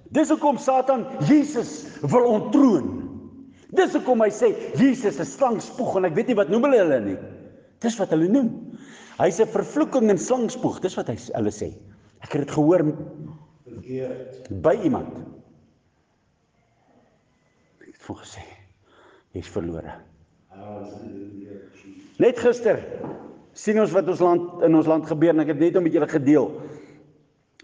[0.09, 2.87] Dis hoekom Satan Jesus wil ontroon.
[3.77, 4.49] Dis hoekom hy sê
[4.79, 7.19] Jesus is slangspoeg en ek weet nie wat noem hulle hulle nie.
[7.83, 8.49] Dis wat hulle noem.
[9.19, 11.73] Hy's 'n vervloeking en slangspoeg, dis wat hy hulle sê.
[12.21, 12.83] Ek het dit gehoor
[13.65, 14.49] Verkeerd.
[14.61, 15.11] by iemand.
[17.81, 18.45] Ek het vir gesê
[19.33, 19.93] jy's verlore.
[22.19, 22.79] Net gister
[23.53, 25.93] sien ons wat ons land in ons land gebeur en ek het net om met
[25.93, 26.49] julle gedeel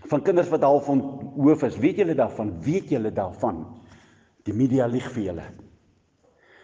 [0.06, 1.78] van kinders wat half onthoof is.
[1.82, 2.54] Weet julle daarvan?
[2.62, 3.66] Weet julle daarvan?
[4.46, 5.46] Die media lieg vir julle.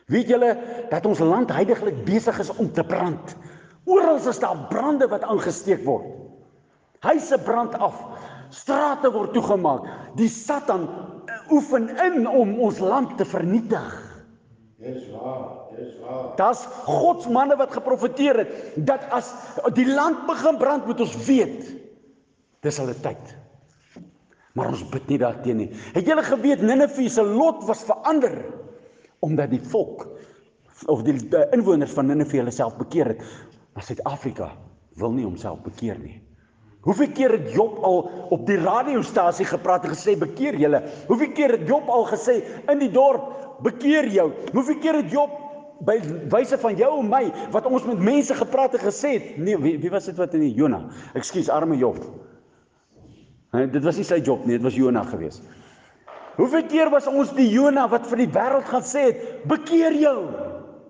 [0.09, 0.55] Weet julle
[0.89, 3.35] dat ons land heidaglik besig is om te brand?
[3.85, 6.05] Oral is daar brande wat aangesteek word.
[7.01, 7.97] Huise brand af.
[8.49, 9.87] Strate word toegemaak.
[10.19, 10.87] Die Satan
[11.25, 13.89] eh, oefen in om ons land te vernietig.
[14.81, 15.71] Dis waar.
[15.77, 16.31] Dis waar.
[16.37, 19.31] Daar's God se manne wat geprofeteer het dat as
[19.77, 21.61] die land begin brand, moet ons weet
[22.61, 23.37] dis hulle tyd.
[24.53, 25.69] Maar ons bid nie daarteen nie.
[25.95, 28.35] Het julle geweet Ninive se lot was verander
[29.21, 30.07] omdat die volk
[30.89, 33.23] of die, die inwoners van Ninive hulle self bekeer het.
[33.75, 34.49] Maar Suid-Afrika
[34.99, 36.17] wil nie homself bekeer nie.
[36.81, 37.99] Hoeveel keer het Job al
[38.33, 40.81] op die radiostasie gepraat en gesê bekeer julle?
[41.07, 42.39] Hoeveel keer het Job al gesê
[42.71, 43.27] in die dorp
[43.61, 44.31] bekeer jou?
[44.55, 45.35] Hoeveel keer het Job
[45.85, 45.99] by
[46.29, 47.21] wyse van jou en my
[47.53, 50.45] wat ons met mense gepraat en gesê het, nee, wie, wie was dit wat in
[50.45, 50.83] die Jona?
[51.17, 52.01] Ekskuus, arme Job.
[53.53, 55.45] He, dit was nie sy job nie, dit was Jona geweest.
[56.37, 60.17] Hoeveel keer was ons die Jona wat vir die wêreld gaan sê het, bekeer jou,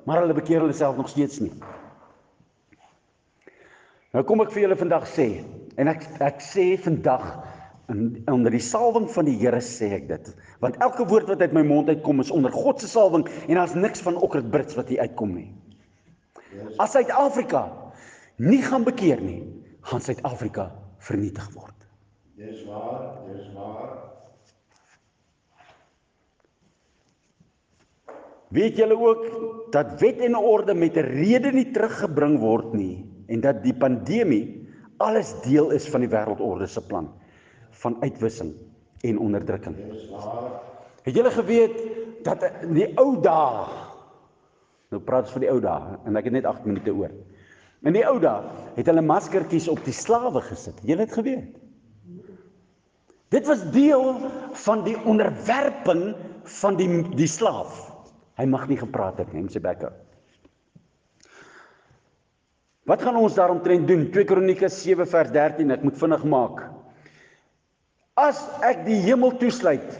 [0.05, 1.53] maar hulle bekeer hulle self nog steeds nie.
[4.11, 5.27] Nou kom ek vir julle vandag sê
[5.79, 7.25] en ek ek sê vandag
[7.91, 10.29] in onder die salwing van die Here sê ek dit
[10.63, 13.75] want elke woord wat uit my mond uitkom is onder God se salwing en daar's
[13.75, 15.49] niks van okrit brits wat hier uitkom nie.
[16.79, 17.65] As Suid-Afrika
[18.41, 19.41] nie gaan bekeer nie,
[19.87, 20.69] gaan Suid-Afrika
[21.07, 21.75] vernietig word.
[22.35, 23.15] Dis waar.
[23.31, 24.10] Dis waar.
[28.51, 29.23] Weet julle ook
[29.71, 34.67] dat wet en orde met 'n rede nie teruggebring word nie en dat die pandemie
[34.97, 37.07] alles deel is van die wêreldorde se plan
[37.69, 38.53] van uitwissing
[39.01, 39.75] en onderdrukking.
[41.03, 41.77] Het julle geweet
[42.23, 43.65] dat in die ou dae
[44.91, 47.11] nou praat ons van die ou dae en ek het net 8 minute oor.
[47.81, 48.43] In die ou dae
[48.75, 50.77] het hulle maskertjies op die slawe gesit.
[50.83, 51.55] Julle het geweet.
[53.31, 54.19] Dit was deel
[54.65, 57.90] van die onderwerping van die die slaaf.
[58.41, 59.91] Hy mag nie gepraat het nie, hy moet sy bek hou.
[62.89, 64.07] Wat gaan ons daaromtrent doen?
[64.09, 65.69] 2 Kronieke 7 vers 13.
[65.75, 66.63] Ek moet vinnig maak.
[68.17, 69.99] As ek die hemel toesluit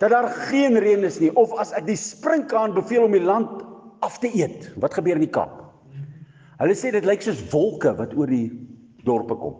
[0.00, 3.64] dat daar geen reën is nie of as ek die sprinkaan beveel om die land
[4.04, 5.58] af te eet, wat gebeur in die Kaap?
[6.60, 8.48] Hulle sê dit lyk soos wolke wat oor die
[9.08, 9.56] dorpe kom.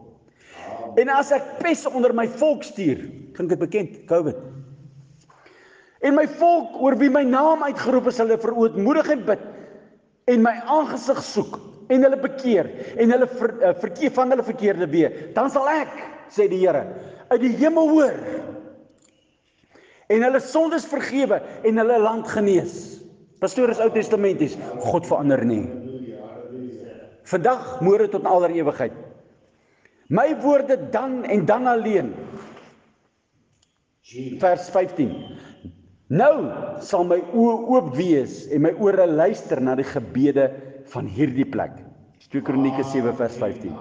[1.00, 3.02] En as ek pes onder my volk stuur,
[3.36, 4.36] klink dit bekend, COVID.
[6.01, 9.48] En my volk oor wie my naam uitgeroep is, hulle verootmoedig en bid
[10.30, 11.59] en my aangesig soek
[11.90, 12.68] en hulle bekeer
[13.03, 15.90] en hulle ver, uh, verkeer van hulle verkeerde weë, dan sal ek,
[16.30, 16.84] sê die Here,
[17.32, 18.16] uit die hemel hoor
[20.11, 22.78] en hulle sondes vergewe en hulle land genees.
[23.40, 25.62] Pastoor is Ou Testamenties, God verander nie.
[27.30, 28.96] Vandag môre tot aller ewigheid.
[30.11, 32.11] My woorde dan en dan alleen.
[34.42, 35.14] Vers 15.
[36.11, 36.34] Nou
[36.82, 40.48] sal my oë oop wees en my ore luister na die gebede
[40.90, 41.76] van hierdie plek.
[42.30, 43.74] 2 Kronieke 7 vers 15.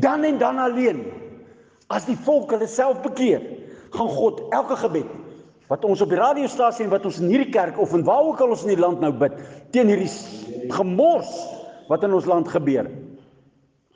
[0.00, 1.06] Dan en dan alleen
[1.92, 3.42] as die volk hulle self bekeer,
[3.92, 5.08] gaan God elke gebed
[5.72, 8.40] wat ons op die radiostasie en wat ons in hierdie kerk of en waar ook
[8.44, 9.38] al ons in die land nou bid,
[9.72, 11.30] teen hierdie gemors
[11.88, 12.90] wat in ons land gebeur,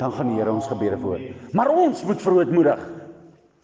[0.01, 1.21] dan gaan die Here ons gebede verhoor.
[1.57, 2.81] Maar ons moet verootmoedig.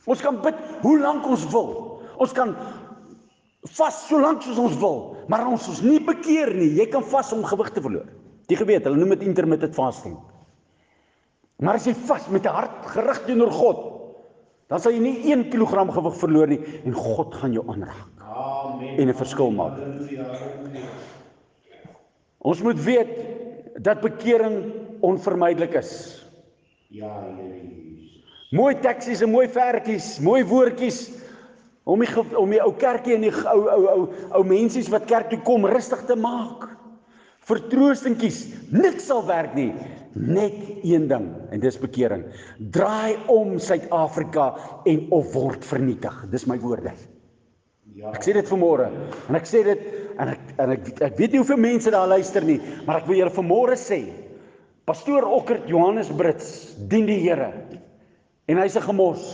[0.04, 1.72] Ons kan bid hoe lank ons wil.
[2.20, 2.52] Ons kan
[3.62, 6.72] vas so lank soos ons wil, maar ons ons nie bekeer nie.
[6.80, 8.08] Jy kan vas om gewig te verloor.
[8.50, 10.16] Jy geweet, hulle noem dit intermittent fasting.
[11.62, 13.78] Maar as jy vas met 'n hart gerig teenoor God,
[14.68, 18.98] dan sal jy nie 1 kg gewig verloor nie en God gaan jou aanraak Amen.
[18.98, 19.76] en 'n verskil maak.
[19.76, 20.24] Halleluja.
[22.38, 23.12] Ons moet weet
[23.84, 26.24] dat bekering onvermydelik is.
[26.88, 28.32] Ja, Here Jesus.
[28.50, 31.21] Mooi teksies en mooi vertjies, mooi woordjies
[31.84, 34.02] om die om die ou kerkie en die ou ou ou
[34.38, 36.68] ou mensies wat kerk toe kom rustig te maak.
[37.42, 39.72] Vertroostingkies, niks sal werk nie.
[40.14, 40.54] Net
[40.84, 42.26] een ding en dis bekering.
[42.70, 44.52] Draai om Suid-Afrika
[44.86, 46.14] en of word vernietig.
[46.30, 46.92] Dis my woorde.
[47.96, 48.86] Ja, Ek sê dit vanmôre
[49.28, 49.82] en ek sê dit
[50.20, 53.18] en ek en ek ek weet nie hoeveel mense daar luister nie, maar ek wil
[53.18, 54.04] julle vanmôre sê
[54.88, 57.52] Pastoor Okkert Johannes Brits dien die Here.
[58.50, 59.26] En hy's 'n gemors,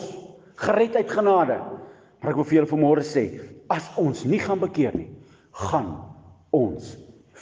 [0.57, 1.57] gered uit genade.
[2.21, 3.25] Maar ek wil vir julle vanmôre sê,
[3.71, 5.09] as ons nie gaan bekeer nie,
[5.69, 5.93] gaan
[6.57, 6.97] ons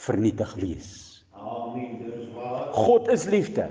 [0.05, 0.89] vernietig wees.
[1.33, 1.97] Amen.
[2.03, 2.67] Dis waar.
[2.75, 3.69] God is liefde.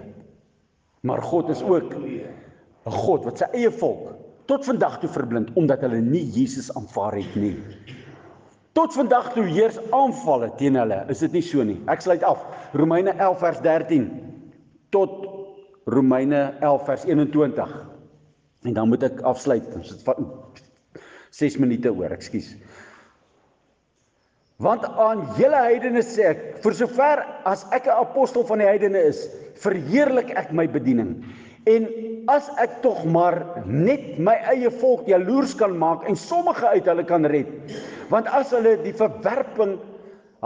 [1.07, 4.15] Maar God is ook 'n God wat sy eie volk
[4.47, 7.57] tot vandag toe verblind omdat hulle nie Jesus aanvaar het nie.
[8.73, 11.05] Tot vandag toe heers aanvalle teen hulle.
[11.09, 11.81] Is dit nie so nie?
[11.89, 12.45] Ek sluit af.
[12.73, 14.11] Romeine 11 vers 13
[14.91, 15.27] tot
[15.87, 17.87] Romeine 11 vers 21.
[18.63, 19.75] En dan moet ek afsluit.
[19.75, 20.03] Ons het
[21.37, 22.55] 6 minute oor, ekskuus.
[24.65, 29.03] Want aan julle heidene sê ek, vir sover as ek 'n apostel van die heidene
[29.11, 29.27] is,
[29.61, 31.25] verheerlik ek my bediening.
[31.67, 31.89] En
[32.33, 37.05] as ek tog maar net my eie volk jaloers kan maak en sommige uit hulle
[37.05, 37.49] kan red.
[38.09, 39.77] Want as hulle die verwerping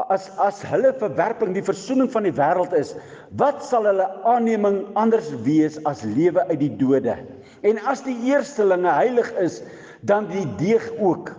[0.09, 2.95] as as hulle verwerping die versoening van die wêreld is,
[3.36, 7.18] wat sal hulle aanneming anders wees as lewe uit die dode?
[7.62, 9.61] En as die eerstelinge heilig is,
[10.01, 11.35] dan die deeg ook.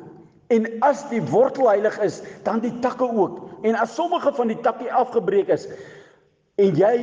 [0.52, 3.40] En as die wortel heilig is, dan die takke ook.
[3.64, 5.68] En as sommige van die takke afgebreek is
[6.60, 6.96] en jy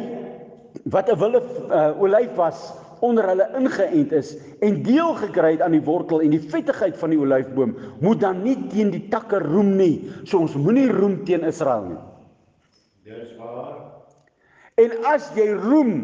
[0.84, 1.40] wat 'n wille
[1.70, 6.30] uh, olyf was onder hulle ingeënt is en deel gekry het aan die wortel en
[6.34, 10.10] die vettigheid van die olyfboom, moet dan nie teen die takke roem nie.
[10.24, 12.00] So ons moenie roem teen Israel nie.
[13.08, 13.76] Dis waar.
[14.78, 15.94] En as jy roem,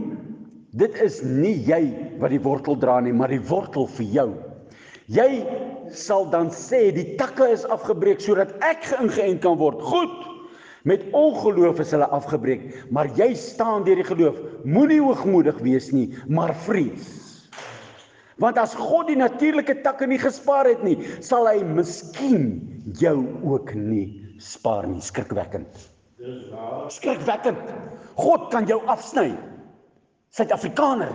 [0.75, 1.83] dit is nie jy
[2.23, 4.31] wat die wortel dra nie, maar die wortel vir jou.
[5.13, 5.45] Jy
[5.93, 9.83] sal dan sê die takke is afgebreek sodat ek geïngeënt kan word.
[9.85, 10.15] Goed.
[10.85, 14.37] Met ongeloof is hulle afgebreek, maar jy staan deur die geloof.
[14.69, 17.09] Moenie hoogmoedig wees nie, maar vrees.
[18.43, 22.61] Want as God die natuurlike takke nie gespaar het nie, sal hy miskien
[23.01, 23.17] jou
[23.49, 24.09] ook nie
[24.43, 25.01] spaar nie.
[25.05, 25.89] Skrikwekkend.
[26.21, 26.91] Dis waar.
[26.93, 27.73] Skrikwekkend.
[28.21, 29.31] God kan jou afsny.
[30.37, 31.15] Suid-Afrikaner,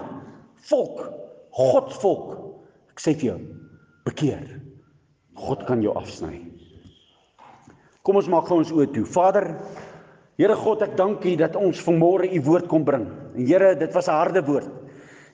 [0.72, 1.04] volk,
[1.54, 2.38] God volk.
[2.96, 3.40] Ek sê vir jou,
[4.10, 4.60] bekeer.
[5.39, 6.41] God kan jou afsny.
[8.03, 9.05] Kom ons maak gou ons oë toe.
[9.05, 9.53] Vader,
[10.39, 13.10] Here God, ek dank U dat ons vanmôre U woord kom bring.
[13.36, 14.70] En Here, dit was 'n harde woord.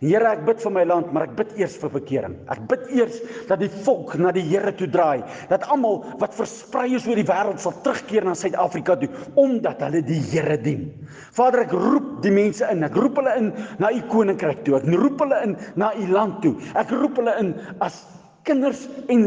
[0.01, 2.35] Here, ek bid vir my land, maar ek bid eers vir bekering.
[2.51, 6.95] Ek bid eers dat die volk na die Here toe draai, dat almal wat versprei
[6.95, 10.89] is oor die wêreld sal terugkeer na Suid-Afrika toe omdat hulle die Here dien.
[11.37, 12.83] Vader, ek roep die mense in.
[12.83, 14.75] Ek roep hulle in na U koninkryk toe.
[14.81, 16.55] Ek roep hulle in na U land toe.
[16.75, 18.01] Ek roep hulle in as
[18.45, 19.25] kinders en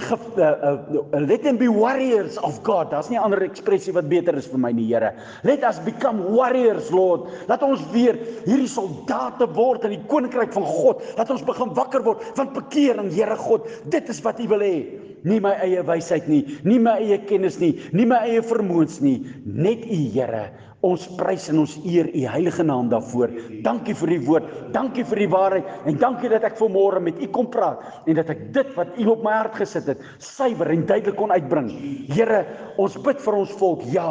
[0.00, 2.90] ge, uh, uh, let them be warriors of God.
[2.90, 5.12] Daar's nie 'n ander ekspressie wat beter is vir my nie, Here.
[5.44, 7.28] Let us become warriors, Lord.
[7.48, 11.02] Laat ons weer hierdie soldate word in die koninkryk van God.
[11.16, 13.66] Laat ons begin wakker word van bekering, Here God.
[13.90, 14.86] Dit is wat U wil hê.
[15.22, 19.26] Nie my eie wysheid nie, nie my eie kennis nie, nie my eie vermoëns nie,
[19.44, 20.50] net U, Here.
[20.86, 23.34] Ons prys en ons eer U heilige naam daarvoor.
[23.64, 27.28] Dankie vir die woord, dankie vir die waarheid en dankie dat ek vanmôre met U
[27.34, 30.86] kom praat en dat ek dit wat U op my hart gesit het, suiwer en
[30.88, 31.68] duidelik kon uitbring.
[32.08, 32.44] Here,
[32.80, 34.08] ons bid vir ons volk, ja,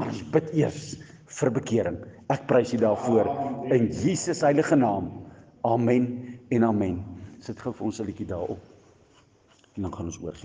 [0.00, 0.96] maar ons bid eers
[1.38, 2.00] vir bekering.
[2.32, 3.28] Ek prys U daarvoor
[3.74, 5.12] in Jesus heilige naam.
[5.68, 7.02] Amen en amen.
[7.44, 8.60] Sit gou vir ons 'n liedjie daarop.
[9.76, 10.36] En dan gaan ons oor.